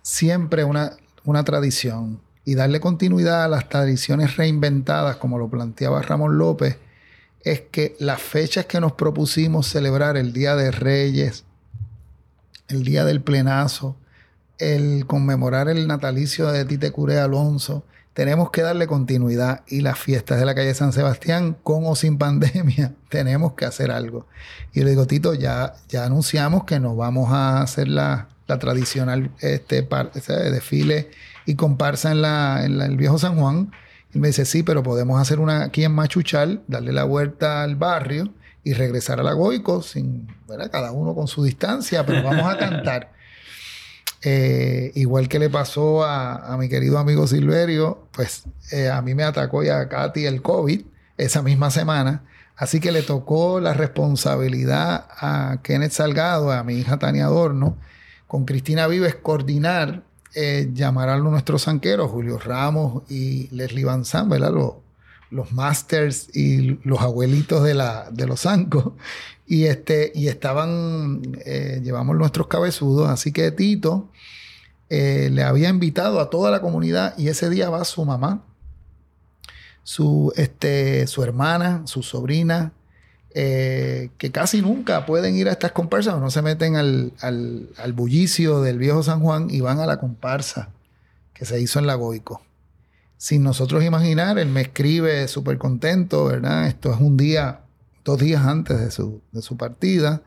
[0.00, 0.92] siempre una,
[1.24, 6.78] una tradición y darle continuidad a las tradiciones reinventadas, como lo planteaba Ramón López,
[7.42, 11.44] es que las fechas que nos propusimos celebrar, el Día de Reyes,
[12.68, 13.98] el Día del Plenazo,
[14.58, 20.38] el conmemorar el natalicio de Tite Curé Alonso, tenemos que darle continuidad y las fiestas
[20.38, 24.26] de la calle San Sebastián, con o sin pandemia, tenemos que hacer algo.
[24.72, 29.82] Y le digo, Tito, ya, ya anunciamos que nos vamos a hacer la, tradicional este,
[29.82, 31.10] desfile
[31.46, 33.72] y comparsa en, la, en el viejo San Juan.
[34.12, 37.74] Y me dice, sí, pero podemos hacer una aquí en Machuchal, darle la vuelta al
[37.74, 40.28] barrio y regresar a la Goico, sin,
[40.70, 43.12] cada uno con su distancia, pero vamos a cantar.
[44.26, 49.22] Eh, igual que le pasó a, mi querido amigo Silverio, pues eh, a mí me
[49.22, 50.80] atacó y a Katy el COVID
[51.18, 52.24] esa misma semana.
[52.56, 57.76] Así que le tocó la responsabilidad a Kenneth Salgado, a mi hija Tania Adorno,
[58.26, 64.30] con Cristina Vives, coordinar, eh, llamar a nuestros zanqueros, Julio Ramos y Leslie Van Zandt,
[64.30, 64.52] ¿verdad?
[64.52, 64.72] Los,
[65.30, 68.92] los masters y los abuelitos de, la, de los zancos.
[69.46, 74.08] Y, este, y estaban, eh, llevamos nuestros cabezudos, así que Tito
[74.90, 78.42] eh, le había invitado a toda la comunidad y ese día va su mamá,
[79.82, 82.72] su, este, su hermana, su sobrina,
[83.36, 88.60] eh, que casi nunca pueden ir a estas comparsas, no se meten al, al, bullicio
[88.60, 90.70] del viejo San Juan y van a la comparsa
[91.32, 92.42] que se hizo en la Goico.
[93.16, 96.66] Sin nosotros imaginar, él me escribe súper contento, ¿verdad?
[96.68, 97.62] Esto es un día,
[98.04, 100.22] dos días antes de su, de su partida.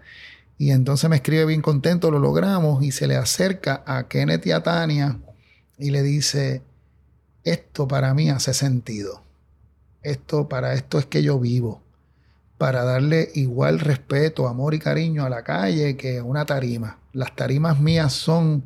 [0.58, 4.52] Y entonces me escribe bien contento, lo logramos, y se le acerca a Kenneth y
[4.52, 5.20] a Tania
[5.78, 6.63] y le dice,
[7.43, 9.22] esto para mí hace sentido.
[10.02, 11.82] Esto, para esto es que yo vivo
[12.58, 16.98] para darle igual respeto, amor y cariño a la calle que a una tarima.
[17.13, 18.63] Las tarimas mías son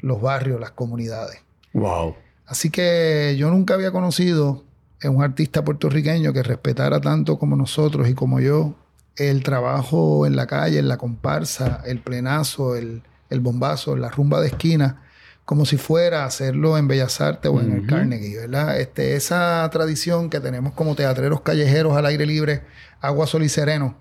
[0.00, 1.40] los barrios, las comunidades.
[1.72, 2.14] Wow.
[2.46, 4.62] Así que yo nunca había conocido
[5.02, 8.74] a un artista puertorriqueño que respetara tanto como nosotros y como yo
[9.16, 14.40] el trabajo en la calle, en la comparsa, el plenazo, el, el bombazo, la rumba
[14.40, 15.02] de esquina
[15.44, 18.80] como si fuera a hacerlo en Bellas Artes o en el Carnegie, ¿verdad?
[18.80, 22.62] Este, esa tradición que tenemos como teatreros callejeros al aire libre,
[23.00, 23.98] agua, sol y sereno,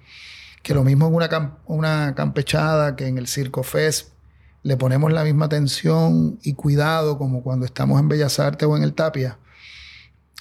[0.62, 4.12] que lo mismo en una, una campechada que en el Circo Fest,
[4.64, 8.84] le ponemos la misma atención y cuidado como cuando estamos en Bellas Artes o en
[8.84, 9.40] el Tapia.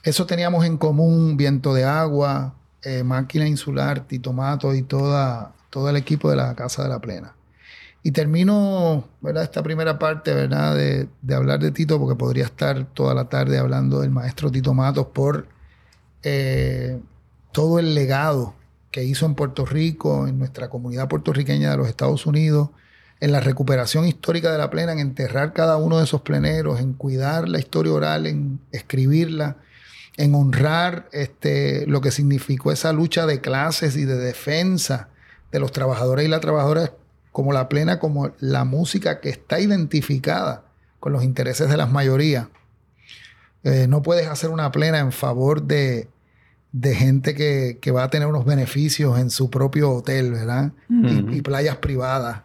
[0.03, 5.97] Eso teníamos en común, viento de agua, eh, máquina insular, Titomato y toda, todo el
[5.97, 7.35] equipo de la Casa de la Plena.
[8.03, 9.43] Y termino, ¿verdad?
[9.43, 10.75] Esta primera parte, ¿verdad?
[10.75, 15.09] De, hablar de Tito, porque podría estar toda la tarde hablando del maestro Tito Matos
[15.13, 15.49] por
[16.23, 16.99] eh,
[17.53, 18.55] todo el legado
[18.91, 22.71] que hizo en Puerto Rico, en nuestra comunidad puertorriqueña de los Estados Unidos,
[23.21, 26.95] en la recuperación histórica de la plena, en enterrar cada uno de esos pleneros, en
[26.95, 29.59] cuidar la historia oral, en escribirla,
[30.21, 35.09] en honrar este, lo que significó esa lucha de clases y de defensa
[35.51, 36.93] de los trabajadores y las trabajadoras
[37.33, 40.65] como la plena, como la música que está identificada
[41.01, 42.49] con los intereses de las mayorías.
[43.65, 46.11] Eh, no puedes hacer una plena en favor de,
[46.85, 50.73] gente que, va a tener unos beneficios en su propio hotel, ¿verdad?
[50.91, 52.43] y, y, playas privadas.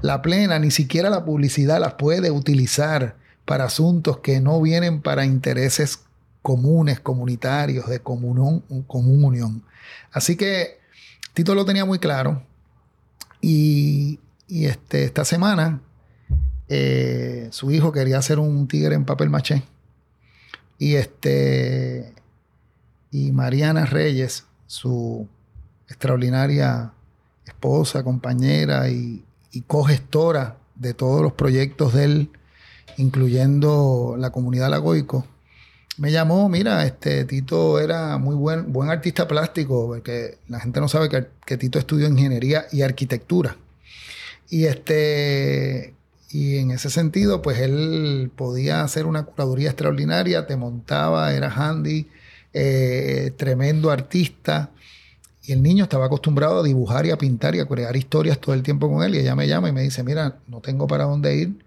[0.00, 5.26] La plena, ni siquiera la publicidad las puede utilizar para asuntos que no vienen para
[5.26, 6.07] intereses
[6.48, 8.64] comunes, comunitarios, de común
[9.22, 9.62] unión.
[10.10, 10.78] Así que
[11.34, 12.42] Tito lo tenía muy claro
[13.42, 15.82] y, y este, esta semana
[16.70, 19.62] eh, su hijo quería hacer un tigre en papel maché.
[20.78, 22.14] Y este
[23.10, 25.28] y Mariana Reyes, su
[25.86, 26.94] extraordinaria
[27.44, 32.30] esposa, compañera y, y cogestora de todos los proyectos de él,
[32.96, 35.26] incluyendo la comunidad Lagoico,
[35.98, 40.88] me llamó, mira, este Tito era muy buen, buen artista plástico, porque la gente no
[40.88, 41.08] sabe
[41.44, 43.56] que, Tito estudió ingeniería y arquitectura.
[44.48, 45.94] Y este
[46.30, 52.06] y en ese sentido, pues él podía hacer una curaduría extraordinaria, te montaba, era handy,
[52.52, 54.70] eh, tremendo artista.
[55.42, 58.54] Y el niño estaba acostumbrado a dibujar y a pintar y a crear historias todo
[58.54, 59.14] el tiempo con él.
[59.14, 61.64] Y ella me llama y me dice, mira, no tengo para dónde ir.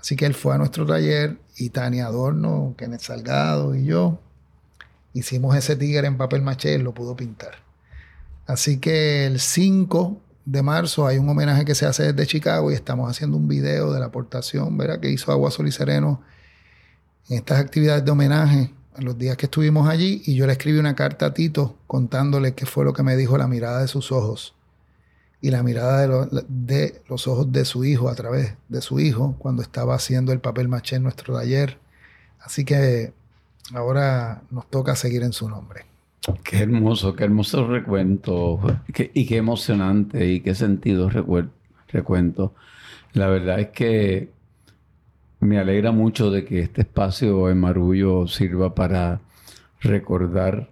[0.00, 4.18] Así que él fue a nuestro taller y Tania Adorno, Kenneth Salgado y yo
[5.12, 7.56] hicimos ese tigre en papel maché, lo pudo pintar.
[8.46, 12.74] Así que el 5 de marzo hay un homenaje que se hace desde Chicago y
[12.74, 15.00] estamos haciendo un video de la aportación ¿verdad?
[15.00, 16.22] que hizo Agua Sol y Sereno
[17.28, 20.78] en estas actividades de homenaje en los días que estuvimos allí y yo le escribí
[20.78, 24.12] una carta a Tito contándole qué fue lo que me dijo la mirada de sus
[24.12, 24.54] ojos
[25.40, 29.34] y la mirada de, de los ojos de su hijo a través de su hijo
[29.38, 31.78] cuando estaba haciendo el papel maché en nuestro taller.
[32.40, 33.12] Así que
[33.74, 35.86] ahora nos toca seguir en su nombre.
[36.44, 38.60] Qué hermoso, qué hermoso recuento
[39.14, 41.10] y qué emocionante y qué sentido
[41.88, 42.54] recuento.
[43.14, 44.30] La verdad es que
[45.40, 49.20] me alegra mucho de que este espacio en Marullo sirva para
[49.80, 50.68] recordar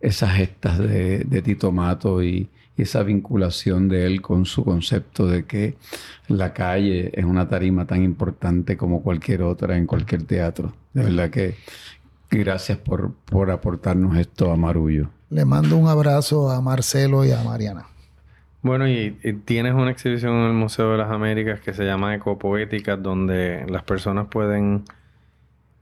[0.00, 2.48] esas gestas de, Tito Mato y,
[2.82, 5.76] esa vinculación de él con su concepto de que
[6.28, 10.72] la calle es una tarima tan importante como cualquier otra en cualquier teatro.
[10.92, 11.56] De verdad que,
[12.30, 15.08] Gracias por, por aportarnos esto a Marullo.
[15.30, 17.86] Le mando un abrazo a Marcelo y a Mariana.
[18.60, 19.12] Bueno, y,
[19.44, 23.82] tienes una exhibición en el Museo de las Américas que se llama Ecopoéticas, donde las
[23.82, 24.84] personas pueden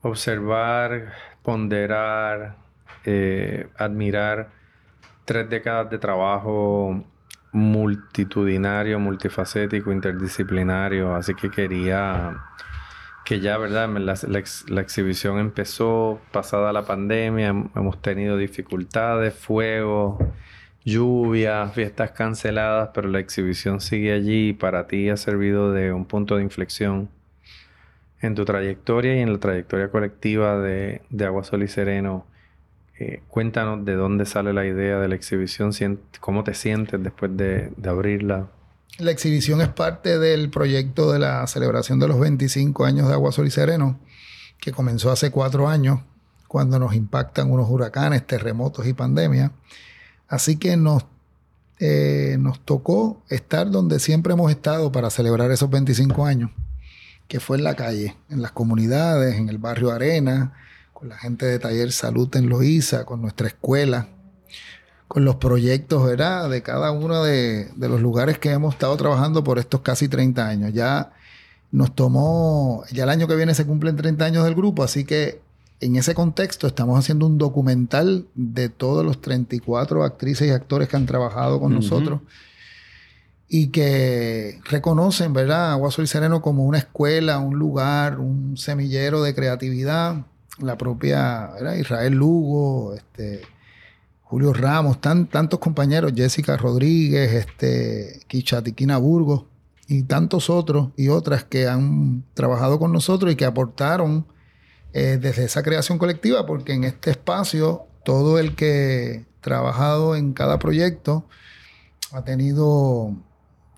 [0.03, 2.57] observar, ponderar,
[3.05, 4.51] eh, admirar
[5.27, 7.05] tres décadas de trabajo
[7.53, 11.15] multitudinario, multifacético, interdisciplinario.
[11.15, 12.39] Así que quería
[13.27, 13.89] que ya, ¿verdad?
[13.89, 20.19] La, exhibición empezó pasada la pandemia, hemos tenido dificultades, fuego,
[20.85, 26.05] lluvia, fiestas canceladas, pero la exhibición sigue allí y para ti ha servido de un
[26.05, 27.11] punto de inflexión
[28.21, 32.27] en tu trayectoria y en la trayectoria colectiva de, Agua Sol y Sereno,
[32.99, 35.73] eh, cuéntanos de dónde sale la idea de la exhibición,
[36.21, 38.49] cómo te sientes después de, abrirla.
[38.99, 43.33] La exhibición es parte del proyecto de la celebración de los 25 años de Agua
[43.33, 44.01] Sol y Sereno,
[44.59, 46.01] que comenzó hace cuatro años,
[46.49, 49.53] cuando nos impactan unos huracanes, terremotos y pandemia.
[50.29, 51.05] Así que nos
[51.79, 56.51] eh, nos tocó estar donde siempre hemos estado para celebrar esos 25 años,
[57.29, 60.55] que fue en la calle, en las comunidades, en el barrio Arena,
[60.97, 64.09] con la gente de Taller Salud en Loíza, con nuestra escuela,
[65.09, 66.49] con los proyectos, ¿verdad?
[66.49, 70.49] De cada uno de, de, los lugares que hemos estado trabajando por estos casi 30
[70.49, 70.73] años.
[70.73, 71.13] Ya
[71.71, 75.43] nos tomó, ya el año que viene se cumplen 30 años del grupo, así que
[75.81, 80.97] en ese contexto estamos haciendo un documental de todos los 34 actrices y actores que
[80.97, 82.23] han trabajado con nosotros
[83.51, 85.73] y que reconocen, ¿verdad?
[85.73, 90.25] Agua Sol y Sereno como una escuela, un lugar, un semillero de creatividad.
[90.59, 93.43] La propia Israel Lugo, este,
[94.23, 99.45] Julio Ramos, tan, tantos compañeros, Jessica Rodríguez, este, Kichatiquina Burgos
[99.87, 104.27] y tantos otros y otras que han trabajado con nosotros y que aportaron
[104.93, 110.33] eh, desde esa creación colectiva, porque en este espacio todo el que ha trabajado en
[110.33, 111.27] cada proyecto
[112.13, 113.15] ha tenido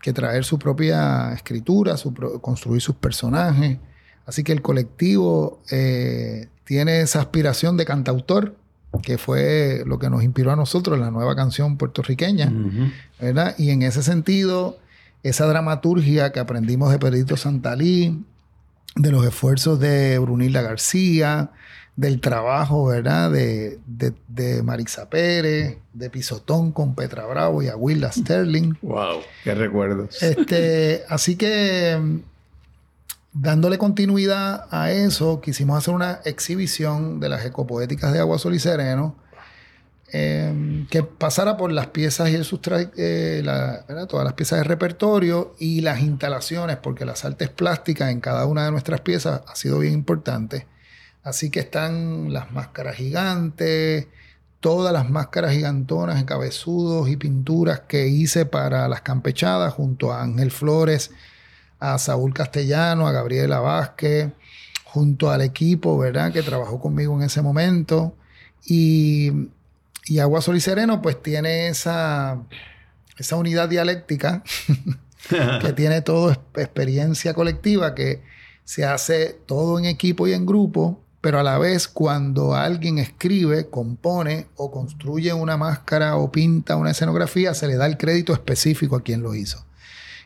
[0.00, 1.96] que traer su propia escritura,
[2.40, 3.78] construir sus personajes.
[4.26, 8.54] Así que el colectivo eh, tiene esa aspiración de cantautor,
[9.02, 12.52] que fue lo que nos inspiró a nosotros, la nueva canción puertorriqueña,
[13.18, 13.54] ¿verdad?
[13.56, 14.76] Y en ese sentido,
[15.22, 18.22] esa dramaturgia que aprendimos de Pedrito Santalí,
[18.96, 21.52] de los esfuerzos de Brunilda García,
[21.96, 23.30] del trabajo, ¿verdad?
[23.30, 28.74] De, de, Marisa Pérez, de Pisotón con Petra Bravo y Aguila Sterling.
[28.82, 29.20] ¡Wow!
[29.42, 30.22] ¡Qué recuerdos!
[30.22, 32.20] Este, así que,
[33.40, 38.58] dándole continuidad a eso, quisimos hacer una exhibición de las ecopoéticas de Agua Sol y
[38.58, 39.16] Sereno
[40.10, 43.42] Em, que pasara por las piezas y el sustrato, eh,
[44.08, 48.64] todas las piezas de repertorio y las instalaciones, porque las artes plásticas en cada una
[48.64, 50.66] de nuestras piezas ha sido bien importante.
[51.22, 54.06] Así que están las máscaras gigantes,
[54.60, 60.50] todas las máscaras gigantonas, cabezudos y pinturas que hice para las campechadas junto a Ángel
[60.50, 61.10] Flores,
[61.80, 64.30] a Saúl Castellano, a Gabriela Vázquez,
[64.84, 66.32] junto al equipo, ¿verdad?
[66.32, 68.14] Que trabajó conmigo en ese momento.
[68.64, 69.32] Y
[70.08, 72.38] y Agua, Sol y Sereno, pues tiene esa,
[73.18, 74.42] esa unidad dialéctica
[75.60, 78.22] que tiene todo experiencia colectiva, que
[78.64, 83.68] se hace todo en equipo y en grupo, pero a la vez cuando alguien escribe,
[83.68, 88.96] compone o construye una máscara o pinta una escenografía, se le da el crédito específico
[88.96, 89.64] a quien lo hizo.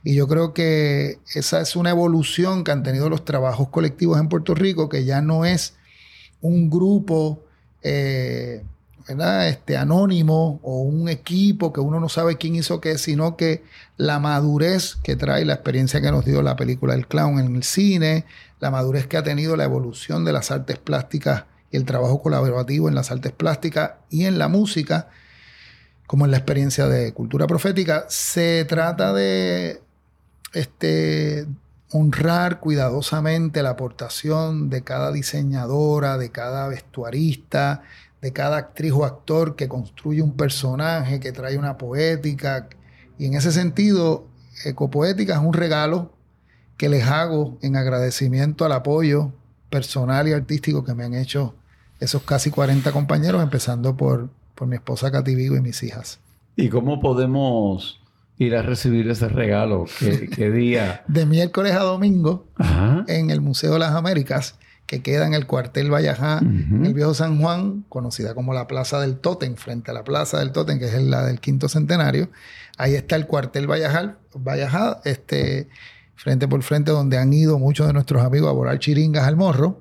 [0.04, 4.28] Y yo creo que esa es una evolución que han tenido los trabajos colectivos en
[4.28, 5.74] Puerto Rico, que ya no es
[6.40, 7.44] un grupo
[7.82, 8.64] eh,
[9.08, 13.64] este, anónimo o un equipo que uno no sabe quién hizo qué, sino que
[13.96, 17.62] la madurez que trae la experiencia que nos dio la película El Clown en el
[17.62, 18.24] cine,
[18.60, 22.88] la madurez que ha tenido la evolución de las artes plásticas y el trabajo colaborativo
[22.88, 25.08] en las artes plásticas y en la música,
[26.06, 29.80] como en la experiencia de cultura profética, se trata de
[30.52, 31.46] este,
[31.92, 37.82] honrar cuidadosamente la aportación de cada diseñadora, de cada vestuarista,
[38.20, 42.68] de cada actriz o actor que construye un personaje, que trae una poética.
[43.18, 44.26] Y en ese sentido,
[44.64, 46.12] Ecopoética es un regalo
[46.76, 49.32] que les hago en agradecimiento al apoyo
[49.70, 51.54] personal y artístico que me han hecho
[52.00, 56.20] esos casi 40 compañeros, empezando por, por mi esposa Katy Vigo y mis hijas.
[56.56, 58.01] ¿Y cómo podemos
[58.38, 59.86] ir a recibir ese regalo?
[59.98, 61.04] ¿Qué, día?
[61.08, 62.46] de miércoles a domingo
[63.06, 64.56] en el Museo de las Américas
[64.92, 69.00] que queda en el cuartel Vallajá, en el viejo San Juan, conocida como la Plaza
[69.00, 72.28] del Totem, frente a la Plaza del Totem, que es la del quinto centenario.
[72.76, 75.68] Ahí está el cuartel Vallajá, Vallajá este,
[76.14, 79.80] frente por frente, donde han ido muchos de nuestros amigos a volar chiringas al morro.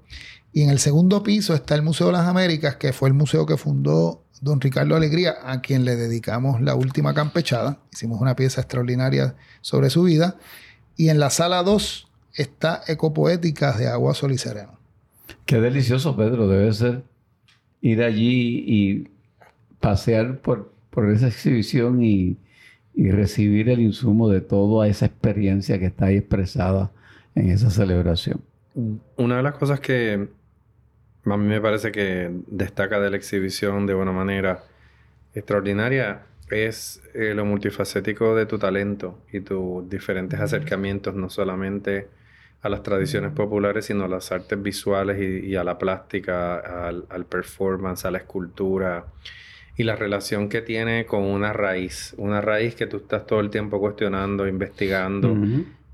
[0.53, 3.45] Y en el segundo piso está el Museo de las Américas, que fue el museo
[3.45, 7.77] que fundó don Ricardo Alegría, a quien le dedicamos la última campechada.
[7.93, 10.35] Hicimos una pieza extraordinaria sobre su vida.
[10.97, 14.79] Y en la sala 2 está Ecopoéticas de Agua, Sol y Sereno.
[15.45, 17.03] Qué delicioso, Pedro, debe ser
[17.81, 19.07] ir allí y
[19.79, 20.71] pasear por,
[21.13, 22.37] esa exhibición y,
[22.93, 26.91] recibir el insumo de toda esa experiencia que está ahí expresada
[27.35, 28.41] en esa celebración.
[29.15, 30.27] Una de las cosas que
[31.25, 34.63] a mí me parece que destaca de la exhibición de una manera
[35.33, 42.07] extraordinaria es eh, lo multifacético de tu talento y tus diferentes acercamientos, no solamente
[42.61, 48.05] a las tradiciones populares, sino a las artes visuales y, a la plástica, al, performance,
[48.05, 49.05] a la escultura
[49.77, 53.49] y la relación que tiene con una raíz, una raíz que tú estás todo el
[53.49, 55.35] tiempo cuestionando, investigando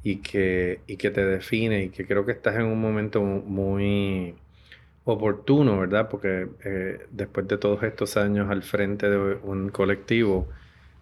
[0.03, 4.36] y, que, y que te define y que creo que estás en un momento muy
[5.14, 6.10] oportuno, ¿verdad?
[6.10, 10.47] Porque eh, después de todos estos años al frente de un colectivo,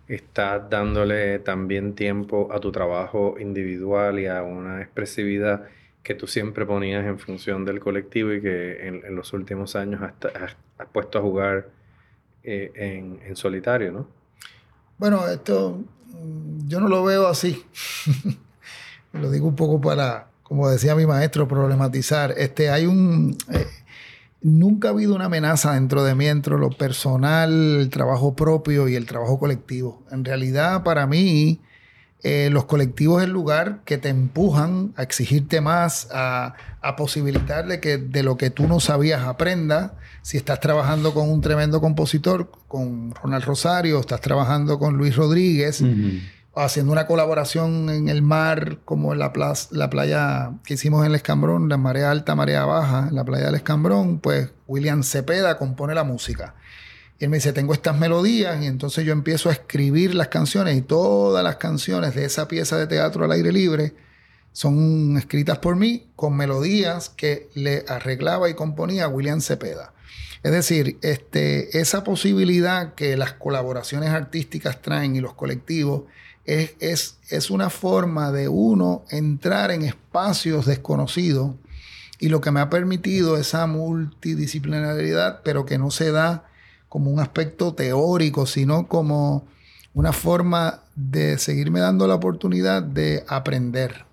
[0.08, 5.64] estás dándole también tiempo a tu trabajo individual y a una expresividad
[6.03, 10.56] que tú siempre ponías en función del colectivo y que en, los últimos años has,
[10.91, 11.70] puesto a jugar
[12.43, 14.08] eh, en, solitario, ¿no?
[14.99, 15.80] Bueno, esto
[16.12, 17.66] mm, yo no lo veo así.
[19.14, 22.36] lo digo un poco para, como decía mi maestro, problematizar.
[22.38, 23.36] Este, hay un...
[23.51, 23.66] Eh,
[24.46, 28.96] nunca ha habido una amenaza dentro de mí entre lo personal, el trabajo propio y
[28.96, 30.04] el trabajo colectivo.
[30.12, 31.62] En realidad, para mí,
[32.22, 37.80] eh, los colectivos es el lugar que te empujan a exigirte más, a, a posibilitarle
[37.80, 39.98] que de lo que tú no sabías aprenda.
[40.22, 45.82] Si estás trabajando con un tremendo compositor, con Ronald Rosario, estás trabajando con Luis Rodríguez
[46.56, 49.34] haciendo una colaboración en el mar, como en la,
[49.72, 53.47] la playa que hicimos en el Escambrón, la marea alta, marea baja, en la playa
[53.47, 56.56] del Escambrón, pues William Cepeda compone la música.
[57.20, 60.78] Y él me dice, tengo estas melodías, y entonces yo empiezo a escribir las canciones,
[60.78, 63.93] y todas las canciones de esa pieza de teatro al aire libre
[64.53, 69.91] son escritas por mí con melodías que le arreglaba y componía William Cepeda.
[70.43, 76.03] Es decir, este, esa posibilidad que las colaboraciones artísticas traen y los colectivos
[76.46, 81.56] es, es, una forma de uno entrar en espacios desconocidos
[82.20, 86.46] y lo que me ha permitido esa multidisciplinariedad, pero que no se da
[86.88, 89.46] como un aspecto teórico, sino como
[89.93, 94.06] una forma de seguirme dando la oportunidad de aprender,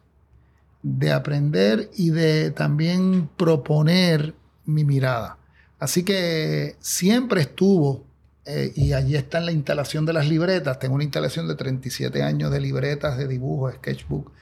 [0.83, 5.39] de aprender y de también proponer mi mirada.
[5.79, 8.05] Así que siempre estuvo
[8.45, 10.79] eh, y allí está la instalación de las libretas.
[10.79, 14.33] Tengo una instalación de 37 años de libretas, de dibujo, sketchbook.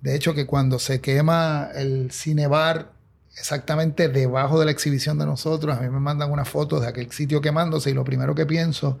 [0.00, 2.92] De hecho, que cuando se quema el cinebar
[3.38, 7.10] exactamente debajo de la exhibición de nosotros, a mí me mandan una foto de aquel
[7.12, 8.98] sitio quemándose y lo primero que pienso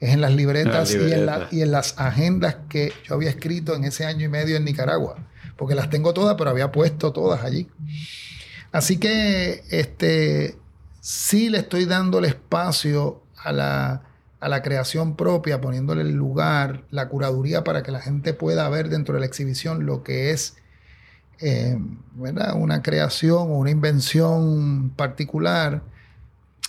[0.00, 3.84] es en las libretas, Y, en y, en las agendas que yo había escrito en
[3.84, 5.16] ese año y medio en Nicaragua,
[5.56, 7.68] porque las tengo todas, pero había puesto todas allí.
[8.70, 10.56] Así que este,
[11.00, 14.02] sí le estoy dando el espacio a la,
[14.40, 18.88] a la creación propia, poniéndole el lugar, la curaduría para que la gente pueda ver
[18.88, 20.56] dentro de la exhibición lo que es
[21.40, 21.78] eh,
[22.16, 25.82] una creación o una invención particular.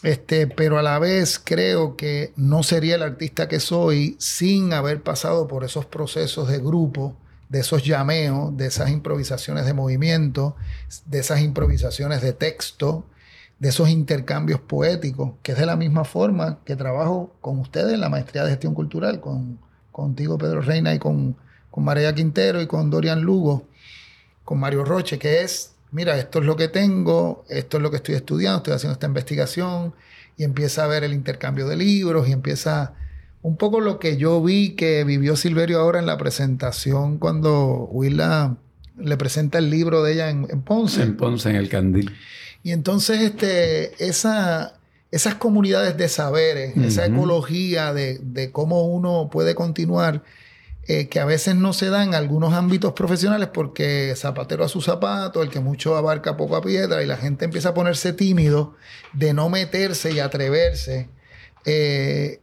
[0.03, 5.03] Este, pero a la vez creo que no sería el artista que soy sin haber
[5.03, 7.17] pasado por esos procesos de grupo,
[7.49, 10.55] de esos llameos, de esas improvisaciones de movimiento,
[11.05, 13.03] de esas improvisaciones de texto,
[13.59, 17.99] de esos intercambios poéticos, que es de la misma forma que trabajo con ustedes en
[17.99, 19.59] la maestría de gestión cultural, con,
[19.91, 21.35] contigo Pedro Reina y con,
[21.69, 23.67] con María Quintero y con Dorian Lugo,
[24.45, 27.97] con Mario Roche, que es, mira, esto es lo que tengo, esto es lo que
[27.97, 29.93] estoy estudiando, estoy haciendo esta investigación,
[30.37, 32.93] y empieza a ver el intercambio de libros y empieza
[33.41, 38.55] un poco lo que yo vi que vivió Silverio ahora en la presentación cuando Willa
[38.97, 41.03] le presenta el libro de ella en, en Ponce.
[41.03, 42.15] En Ponce, en el Candil.
[42.63, 44.79] Y entonces este, esa,
[45.11, 50.23] esas comunidades de saberes, esa ecología de, cómo uno puede continuar,
[50.87, 54.81] eh, que a veces no se dan en algunos ámbitos profesionales porque zapatero a su
[54.81, 58.75] zapato, el que mucho abarca poco a piedra, y la gente empieza a ponerse tímido
[59.13, 61.09] de no meterse y atreverse
[61.65, 62.39] eh,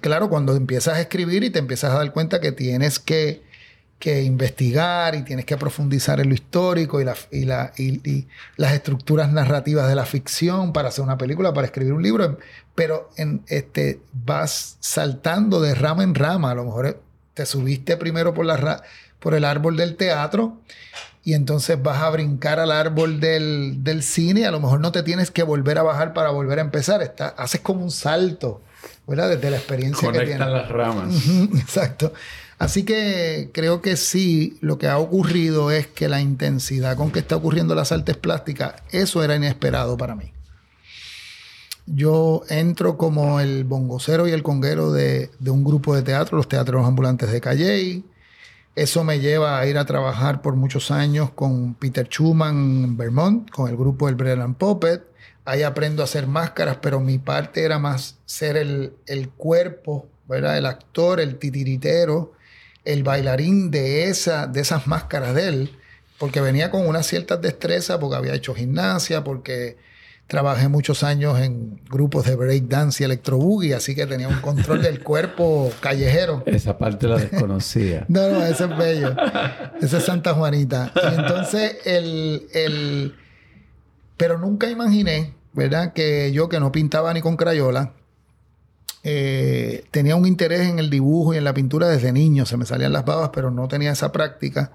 [0.00, 3.42] claro, cuando empiezas a escribir y te empiezas a dar cuenta que tienes que
[3.98, 8.72] que investigar y tienes que profundizar en lo histórico y, la, y, la, y, las
[8.72, 12.38] estructuras narrativas de la ficción para hacer una película, para escribir un libro,
[12.74, 16.52] pero en, este, vas saltando de rama en rama.
[16.52, 17.02] A lo mejor
[17.34, 18.82] te subiste primero por, la,
[19.18, 20.60] por el árbol del teatro
[21.24, 24.92] y entonces vas a brincar al árbol del, del cine y a lo mejor no
[24.92, 27.02] te tienes que volver a bajar para volver a empezar.
[27.02, 28.62] Está, haces como un salto,
[29.08, 29.28] ¿verdad?
[29.30, 30.48] Desde la experiencia que tienes.
[30.48, 31.14] las ramas.
[31.58, 32.12] Exacto.
[32.58, 37.20] Así que creo que sí, lo que ha ocurrido es que la intensidad con que
[37.20, 40.32] está ocurriendo las artes plásticas, eso era inesperado para mí.
[41.86, 46.84] Yo entro como el bongocero y el conguero de, un grupo de teatro, los teatros
[46.84, 48.04] ambulantes de Calley.
[48.74, 53.50] Eso me lleva a ir a trabajar por muchos años con Peter Schumann en Vermont,
[53.50, 55.02] con el grupo del Breland Puppet.
[55.44, 60.58] Ahí aprendo a hacer máscaras, pero mi parte era más ser el, el cuerpo, ¿verdad?
[60.58, 62.32] el actor, el titiritero,
[62.88, 65.70] el bailarín de, esa, de esas máscaras de él.
[66.18, 69.76] porque venía con unas ciertas destrezas, porque había hecho gimnasia, porque
[70.26, 75.02] trabajé muchos años en grupos de breakdance y electroboogie, así que tenía un control del
[75.02, 76.42] cuerpo callejero.
[76.46, 78.04] Esa parte la desconocía.
[78.08, 79.14] no, no, ese es bello.
[79.80, 80.92] Esa es Santa Juanita.
[80.94, 83.14] Y entonces, el, el...
[84.16, 85.92] Pero nunca imaginé, ¿verdad?
[85.92, 87.92] Que yo que no pintaba ni con crayola,
[89.04, 92.46] eh, tenía un interés en el dibujo y en la pintura desde niño.
[92.46, 94.72] Se me salían las babas, pero no tenía esa práctica.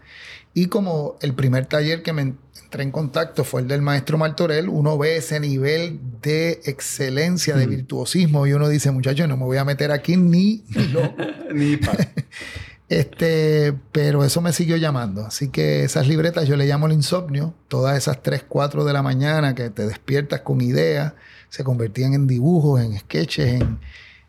[0.54, 4.70] Y como el primer taller que me entré en contacto fue el del maestro Martorell,
[4.70, 7.70] uno ve ese nivel de excelencia, de mm.
[7.70, 11.16] virtuosismo, y uno dice, muchachos, no me voy a meter aquí ni, ni loco.
[11.54, 11.80] ni
[12.90, 15.26] Este, pero eso me siguió llamando.
[15.26, 17.56] Así que esas libretas yo le llamo el insomnio.
[17.68, 21.14] Todas esas 3, 4 de la mañana que te despiertas con ideas,
[21.50, 23.80] se convertían en dibujos, en sketches, en,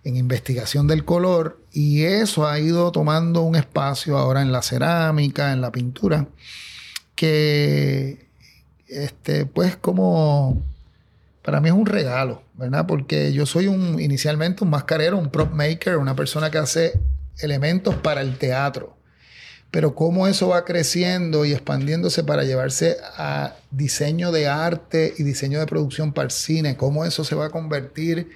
[0.04, 5.52] en investigación del color y eso ha ido tomando un espacio ahora en la cerámica,
[5.52, 6.28] en la pintura,
[7.14, 8.28] que
[8.86, 10.62] este, pues como
[11.42, 12.86] para mí es un regalo, ¿verdad?
[12.86, 17.00] Porque yo soy un inicialmente un mascarero, un prop maker, una persona que hace
[17.38, 18.96] elementos para el teatro.
[19.70, 25.58] Pero cómo eso va creciendo y expandiéndose para llevarse a diseño de arte y diseño
[25.58, 28.30] de producción para el cine, cómo eso se va a convertir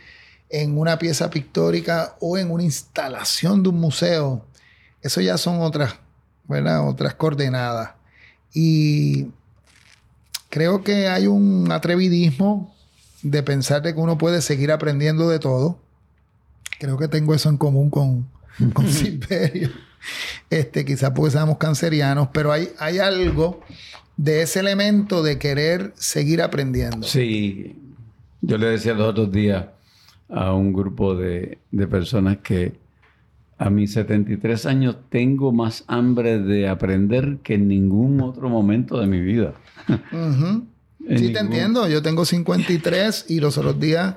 [0.50, 4.44] en una pieza pictórica o en una instalación de un museo,
[5.02, 5.96] eso ya son otras,
[6.46, 6.88] ¿verdad?
[6.88, 7.90] otras coordenadas.
[8.54, 9.28] Y
[10.48, 12.74] creo que hay un atrevidismo
[13.22, 15.78] de pensar de que uno puede seguir aprendiendo de todo.
[16.78, 18.28] Creo que tengo eso en común con,
[18.72, 19.70] con Silverio.
[20.48, 23.60] Este, quizás porque seamos cancerianos, pero hay, hay algo
[24.16, 27.06] de ese elemento de querer seguir aprendiendo.
[27.06, 27.76] Sí,
[28.40, 29.66] yo le decía los otros días,
[30.28, 31.58] a un grupo de,
[31.90, 32.74] personas que
[33.58, 39.06] a mis 73 años tengo más hambre de aprender que en ningún otro momento de
[39.06, 39.54] mi vida.
[41.08, 41.88] sí, te entiendo.
[41.88, 44.14] Yo tengo 53 y los otros días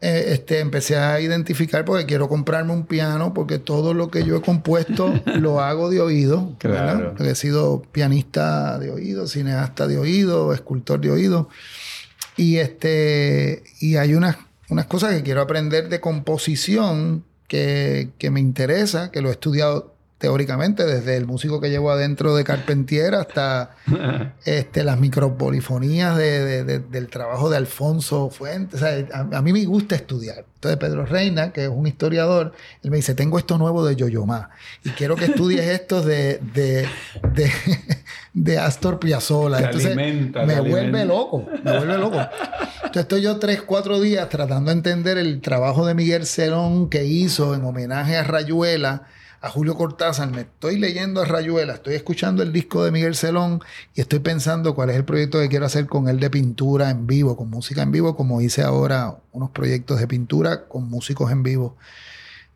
[0.00, 4.36] eh, este, empecé a identificar porque quiero comprarme un piano porque todo lo que yo
[4.36, 6.56] he compuesto lo hago de oído.
[6.58, 7.14] Claro.
[7.18, 11.48] he sido pianista de oído, cineasta de oído, escultor de oído.
[12.36, 14.36] Y, este, y hay unas
[14.68, 19.94] unas cosas que quiero aprender de composición que, que, me interesa, que lo he estudiado
[20.24, 23.76] teóricamente, desde el músico que llevo adentro de Carpentier hasta
[24.46, 28.82] este, las micropolifonías de, del trabajo de Alfonso Fuentes.
[28.82, 30.46] a, mí me gusta estudiar.
[30.54, 34.48] Entonces Pedro Reina, que es un historiador, él me dice, tengo esto nuevo de Yoyomá
[34.82, 36.40] y quiero que estudies esto de,
[38.34, 39.58] de, Astor Piazzolla.
[39.58, 42.18] Entonces me vuelve loco, me vuelve loco.
[42.18, 47.04] Entonces estoy yo tres, cuatro días tratando de entender el trabajo de Miguel Celón que
[47.04, 49.04] hizo en homenaje a Rayuela
[49.44, 53.60] a Julio Cortázar, me estoy leyendo a Rayuela, estoy escuchando el disco de Miguel Celón
[53.94, 57.06] y estoy pensando cuál es el proyecto que quiero hacer con él de pintura en
[57.06, 61.42] vivo, con música en vivo, como hice ahora unos proyectos de pintura con músicos en
[61.42, 61.76] vivo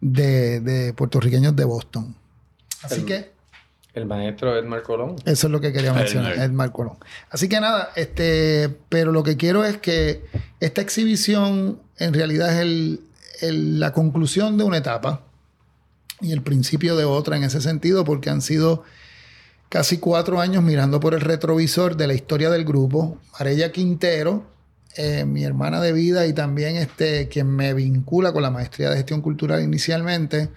[0.00, 2.14] de, puertorriqueños de Boston.
[2.82, 3.36] Así que...
[3.98, 5.16] El maestro Edmar Colón.
[5.24, 6.96] Eso es lo que quería mencionar, Edmar Colón.
[7.30, 10.24] Así que nada, este, pero lo que quiero es que
[10.60, 12.98] esta exhibición en realidad es
[13.40, 15.22] la conclusión de una etapa
[16.20, 18.84] y el principio de otra en ese sentido, porque han sido
[19.68, 23.18] casi cuatro años mirando por el retrovisor de la historia del grupo.
[23.34, 24.46] Arella Quintero,
[24.96, 28.96] eh, mi hermana de vida y también este, quien me vincula con la maestría de
[28.96, 30.48] gestión cultural inicialmente,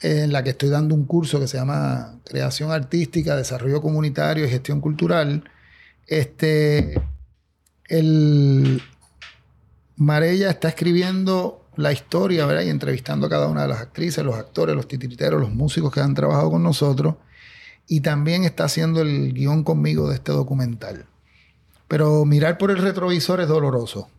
[0.00, 4.50] en la que estoy dando un curso que se llama Creación Artística, Desarrollo Comunitario y
[4.50, 5.44] Gestión Cultural.
[6.06, 7.00] Este,
[7.88, 8.82] el
[9.96, 12.46] Marella está escribiendo la historia.
[12.62, 16.00] Y entrevistando a cada una de las actrices, los actores, los titiriteros, los músicos que
[16.00, 17.16] han trabajado con nosotros.
[17.86, 21.06] Y también está haciendo el guion conmigo de este documental.
[21.86, 24.10] Pero mirar por el retrovisor es doloroso.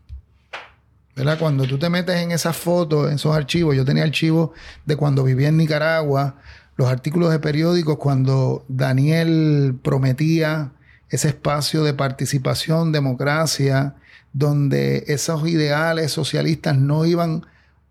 [1.38, 4.52] Cuando tú te metes en esas fotos, en esos archivos, yo tenía archivos
[4.86, 6.38] de cuando vivía en Nicaragua,
[6.78, 10.72] los artículos de periódicos, cuando Daniel prometía
[11.10, 13.96] ese espacio de participación, democracia,
[14.32, 17.46] donde esos ideales socialistas no iban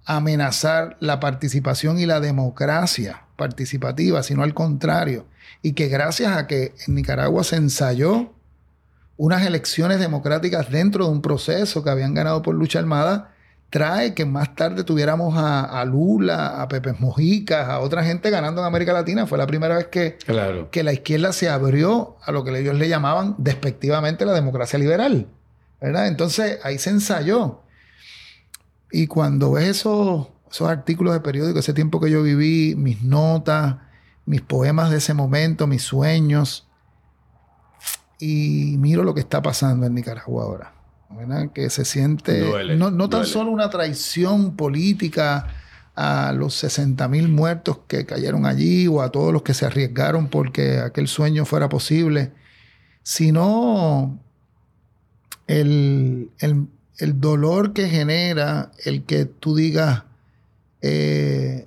[0.07, 5.27] a amenazar la participación y la democracia participativa, sino al contrario.
[5.61, 8.33] Y que gracias a que en Nicaragua se ensayó
[9.19, 13.35] unas elecciones democráticas dentro de un proceso que habían ganado por lucha armada,
[13.69, 18.69] trae que más tarde tuviéramos a, Lula, a Pepe Mojica, a otra gente ganando en
[18.69, 19.27] América Latina.
[19.27, 20.17] Fue la primera vez que,
[20.71, 25.27] que la izquierda se abrió a lo que ellos le llamaban despectivamente la democracia liberal.
[25.81, 27.63] Entonces ahí se ensayó.
[28.93, 33.77] Y cuando ves esos, esos artículos de periódico, ese tiempo que yo viví, mis notas,
[34.25, 36.68] mis poemas de ese momento, mis sueños,
[38.19, 40.73] y miro lo que está pasando en Nicaragua ahora.
[41.11, 41.51] ¿verdad?
[41.53, 43.33] Que se siente Duele, no, no tan duele.
[43.33, 45.47] solo una traición política
[45.97, 50.29] a los 60 mil muertos que cayeron allí o a todos los que se arriesgaron
[50.29, 52.33] porque aquel sueño fuera posible,
[53.03, 54.19] sino
[55.47, 56.67] el, el-
[56.99, 60.03] el dolor que genera el que tú digas
[60.83, 61.67] eh,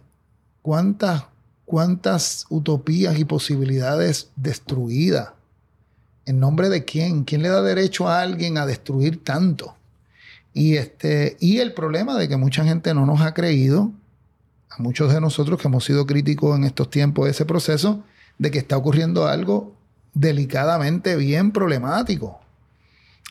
[0.62, 1.24] cuántas,
[1.66, 5.30] cuántas utopías y posibilidades destruidas.
[6.32, 7.26] ¿En nombre de quién?
[7.26, 9.76] ¿Quién le da derecho a alguien a destruir tanto?
[10.54, 13.92] Y, este, y el problema de que mucha gente no nos ha creído,
[14.70, 18.06] a muchos de nosotros que hemos sido críticos en estos tiempos de ese proceso,
[18.38, 19.76] de que está ocurriendo algo
[20.14, 22.40] delicadamente bien problemático.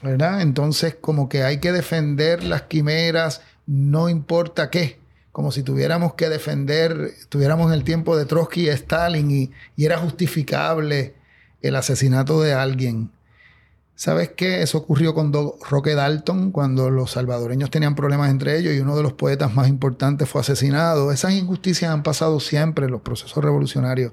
[0.03, 0.42] ¿Verdad?
[0.42, 5.01] Entonces, como que hay que defender las quimeras, no importa qué.
[5.32, 9.30] Como si tuviéramos que defender, estuviéramos en el tiempo de Trotsky y Stalin
[9.74, 11.14] y era justificable
[11.62, 13.11] el asesinato de alguien.
[13.94, 14.62] ¿Sabes qué?
[14.62, 18.96] Eso ocurrió con Do- Roque Dalton cuando los salvadoreños tenían problemas entre ellos y uno
[18.96, 21.12] de los poetas más importantes fue asesinado.
[21.12, 24.12] Esas injusticias han pasado siempre en los procesos revolucionarios.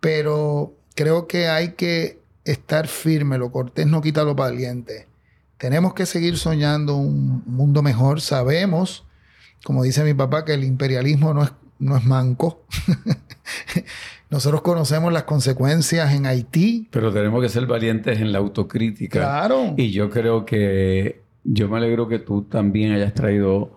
[0.00, 3.36] Pero creo que hay que estar firme.
[3.38, 5.06] Lo cortés no quita lo valiente.
[5.58, 8.20] Tenemos que seguir soñando un mundo mejor.
[8.22, 9.04] Sabemos,
[9.64, 12.64] como dice mi papá, que el imperialismo no es, no es manco.
[14.30, 16.88] Nosotros conocemos las consecuencias en Haití.
[16.90, 19.20] Pero tenemos que ser valientes en la autocrítica.
[19.20, 19.74] Claro.
[19.76, 23.70] Y yo creo que yo me alegro que tú también hayas traído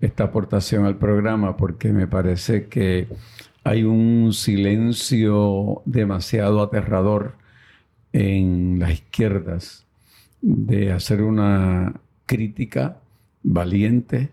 [0.00, 3.08] esta aportación al programa porque me parece que
[3.64, 7.34] hay un silencio demasiado aterrador
[8.12, 9.84] en las izquierdas
[10.40, 11.94] de hacer una
[12.26, 12.98] crítica
[13.42, 14.30] valiente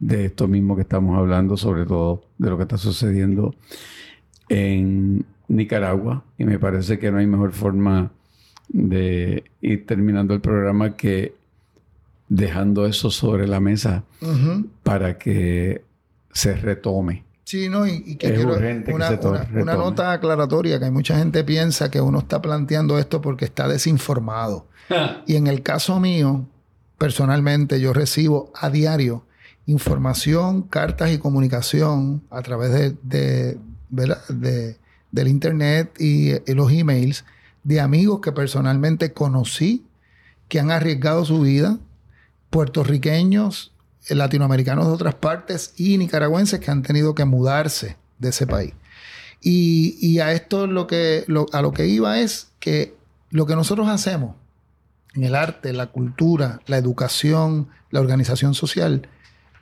[0.00, 3.54] de esto mismo que estamos hablando, sobre todo de lo que está sucediendo
[4.48, 6.24] en Nicaragua.
[6.38, 8.10] Y me parece que no hay mejor forma
[8.68, 11.34] de ir terminando el programa que
[12.28, 14.02] dejando eso sobre la mesa
[14.82, 15.82] para que
[16.32, 17.24] se retome.
[17.44, 20.86] Sí, no, y, y que Es quiero urgente que una, una- una nota aclaratoria, que
[20.86, 24.66] hay mucha gente piensa que uno está planteando esto porque está desinformado.
[25.26, 26.46] Y en el caso mío,
[26.96, 29.24] personalmente, yo recibo a diario
[29.66, 33.58] información, cartas y comunicación a través de, de-
[33.94, 34.76] de-
[35.10, 37.24] del internet y, los emails
[37.62, 39.84] de amigos que personalmente conocí,
[40.48, 41.78] que han arriesgado su vida,
[42.50, 43.72] puertorriqueños,
[44.08, 48.72] eh, latinoamericanos de otras partes y nicaragüenses que han tenido que mudarse de ese país.
[49.40, 52.96] Y, a esto lo que, a lo que iba es que
[53.30, 54.36] lo que nosotros hacemos
[55.14, 59.06] en el arte, la cultura, la educación, la organización social,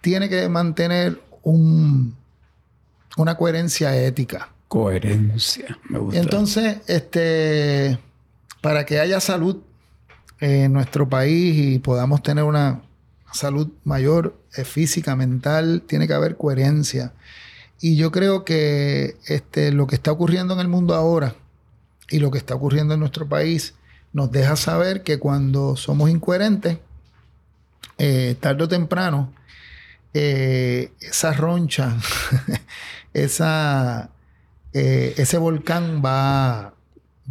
[0.01, 2.16] tiene que mantener un-
[3.17, 4.49] una coherencia ética.
[4.69, 5.79] Coherencia.
[5.89, 6.21] Me gusta.
[6.21, 7.99] Entonces, este,
[8.61, 9.59] para que haya salud
[10.41, 12.83] en nuestro país y podamos tener una
[13.33, 17.13] salud mayor, eh, física, mental, tiene que haber coherencia.
[17.81, 21.35] Y yo creo que este, lo que está ocurriendo en el mundo ahora
[22.09, 23.75] y lo que está ocurriendo en nuestro país
[24.13, 26.79] nos deja saber que cuando somos incoherentes,
[27.99, 29.33] eh, tarde o temprano,
[30.15, 31.97] eh, esa roncha,
[33.15, 34.11] esa,
[34.73, 36.75] eh, ese volcán va,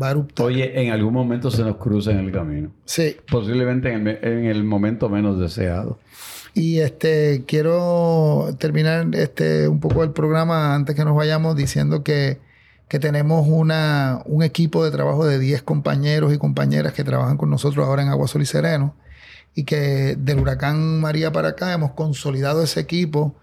[0.01, 0.45] va a eruptar.
[0.45, 2.71] Oye, en algún momento se nos cruza en el camino.
[2.85, 3.17] Sí.
[3.29, 5.99] Posiblemente en el, en el momento menos deseado.
[6.53, 12.39] Y este quiero terminar este un poco el programa antes que nos vayamos diciendo que,
[12.89, 17.49] que tenemos una, un equipo de trabajo de 10 compañeros y compañeras que trabajan con
[17.49, 18.95] nosotros ahora en Agua Sol y Sereno
[19.55, 23.35] y que del huracán María para acá hemos consolidado ese equipo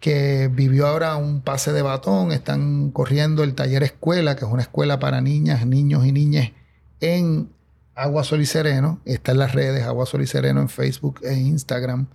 [0.00, 4.62] que vivió ahora un pase de batón, están corriendo el taller escuela, que es una
[4.62, 6.52] escuela para niñas, niños y niñas
[7.00, 7.50] en
[7.94, 11.34] Agua Sol y Sereno, está en las redes Agua Sol y Sereno en Facebook e
[11.34, 12.06] Instagram.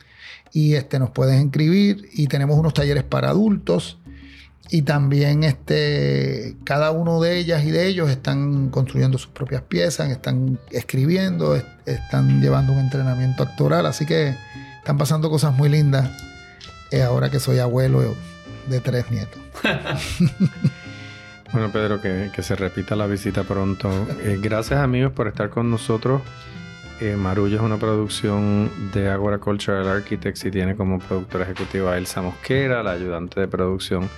[0.51, 3.99] Y este nos puedes inscribir y tenemos unos talleres para adultos.
[4.71, 10.09] Y también este cada uno de ellas y de ellos están construyendo sus propias piezas,
[10.09, 14.33] están escribiendo, est- están llevando un entrenamiento actoral, así que
[14.79, 16.09] están pasando cosas muy lindas
[16.95, 18.15] eh, ahora que soy abuelo
[18.67, 19.41] de tres nietos.
[21.53, 23.89] Bueno, Pedro, que, que se repita la visita pronto.
[24.23, 26.21] Eh, gracias, amigos, por estar con nosotros.
[26.99, 31.97] Eh, Marullo es una producción de Agora Cultural Architects y tiene como productora ejecutiva a
[31.97, 32.83] Elsa Mosquera.
[32.83, 34.09] La ayudante de producción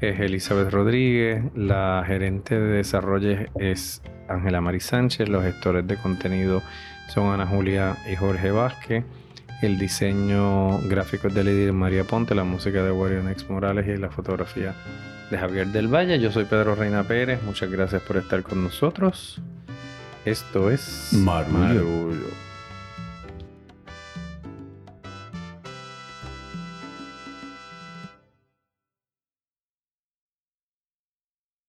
[0.00, 1.42] es Elizabeth Rodríguez.
[1.56, 5.28] La gerente de desarrollo es Ángela Mari Sánchez.
[5.28, 6.62] Los gestores de contenido
[7.12, 9.04] son Ana Julia y Jorge Vázquez.
[9.60, 13.96] El diseño gráfico es de Lidia María Ponte, la música de Wario Nex Morales y
[13.96, 14.72] la fotografía
[15.32, 16.20] de Javier del Valle.
[16.20, 17.42] Yo soy Pedro Reina Pérez.
[17.42, 19.40] Muchas gracias por estar con nosotros
[20.24, 21.58] Esto es Marullo.
[21.58, 22.47] Marullo.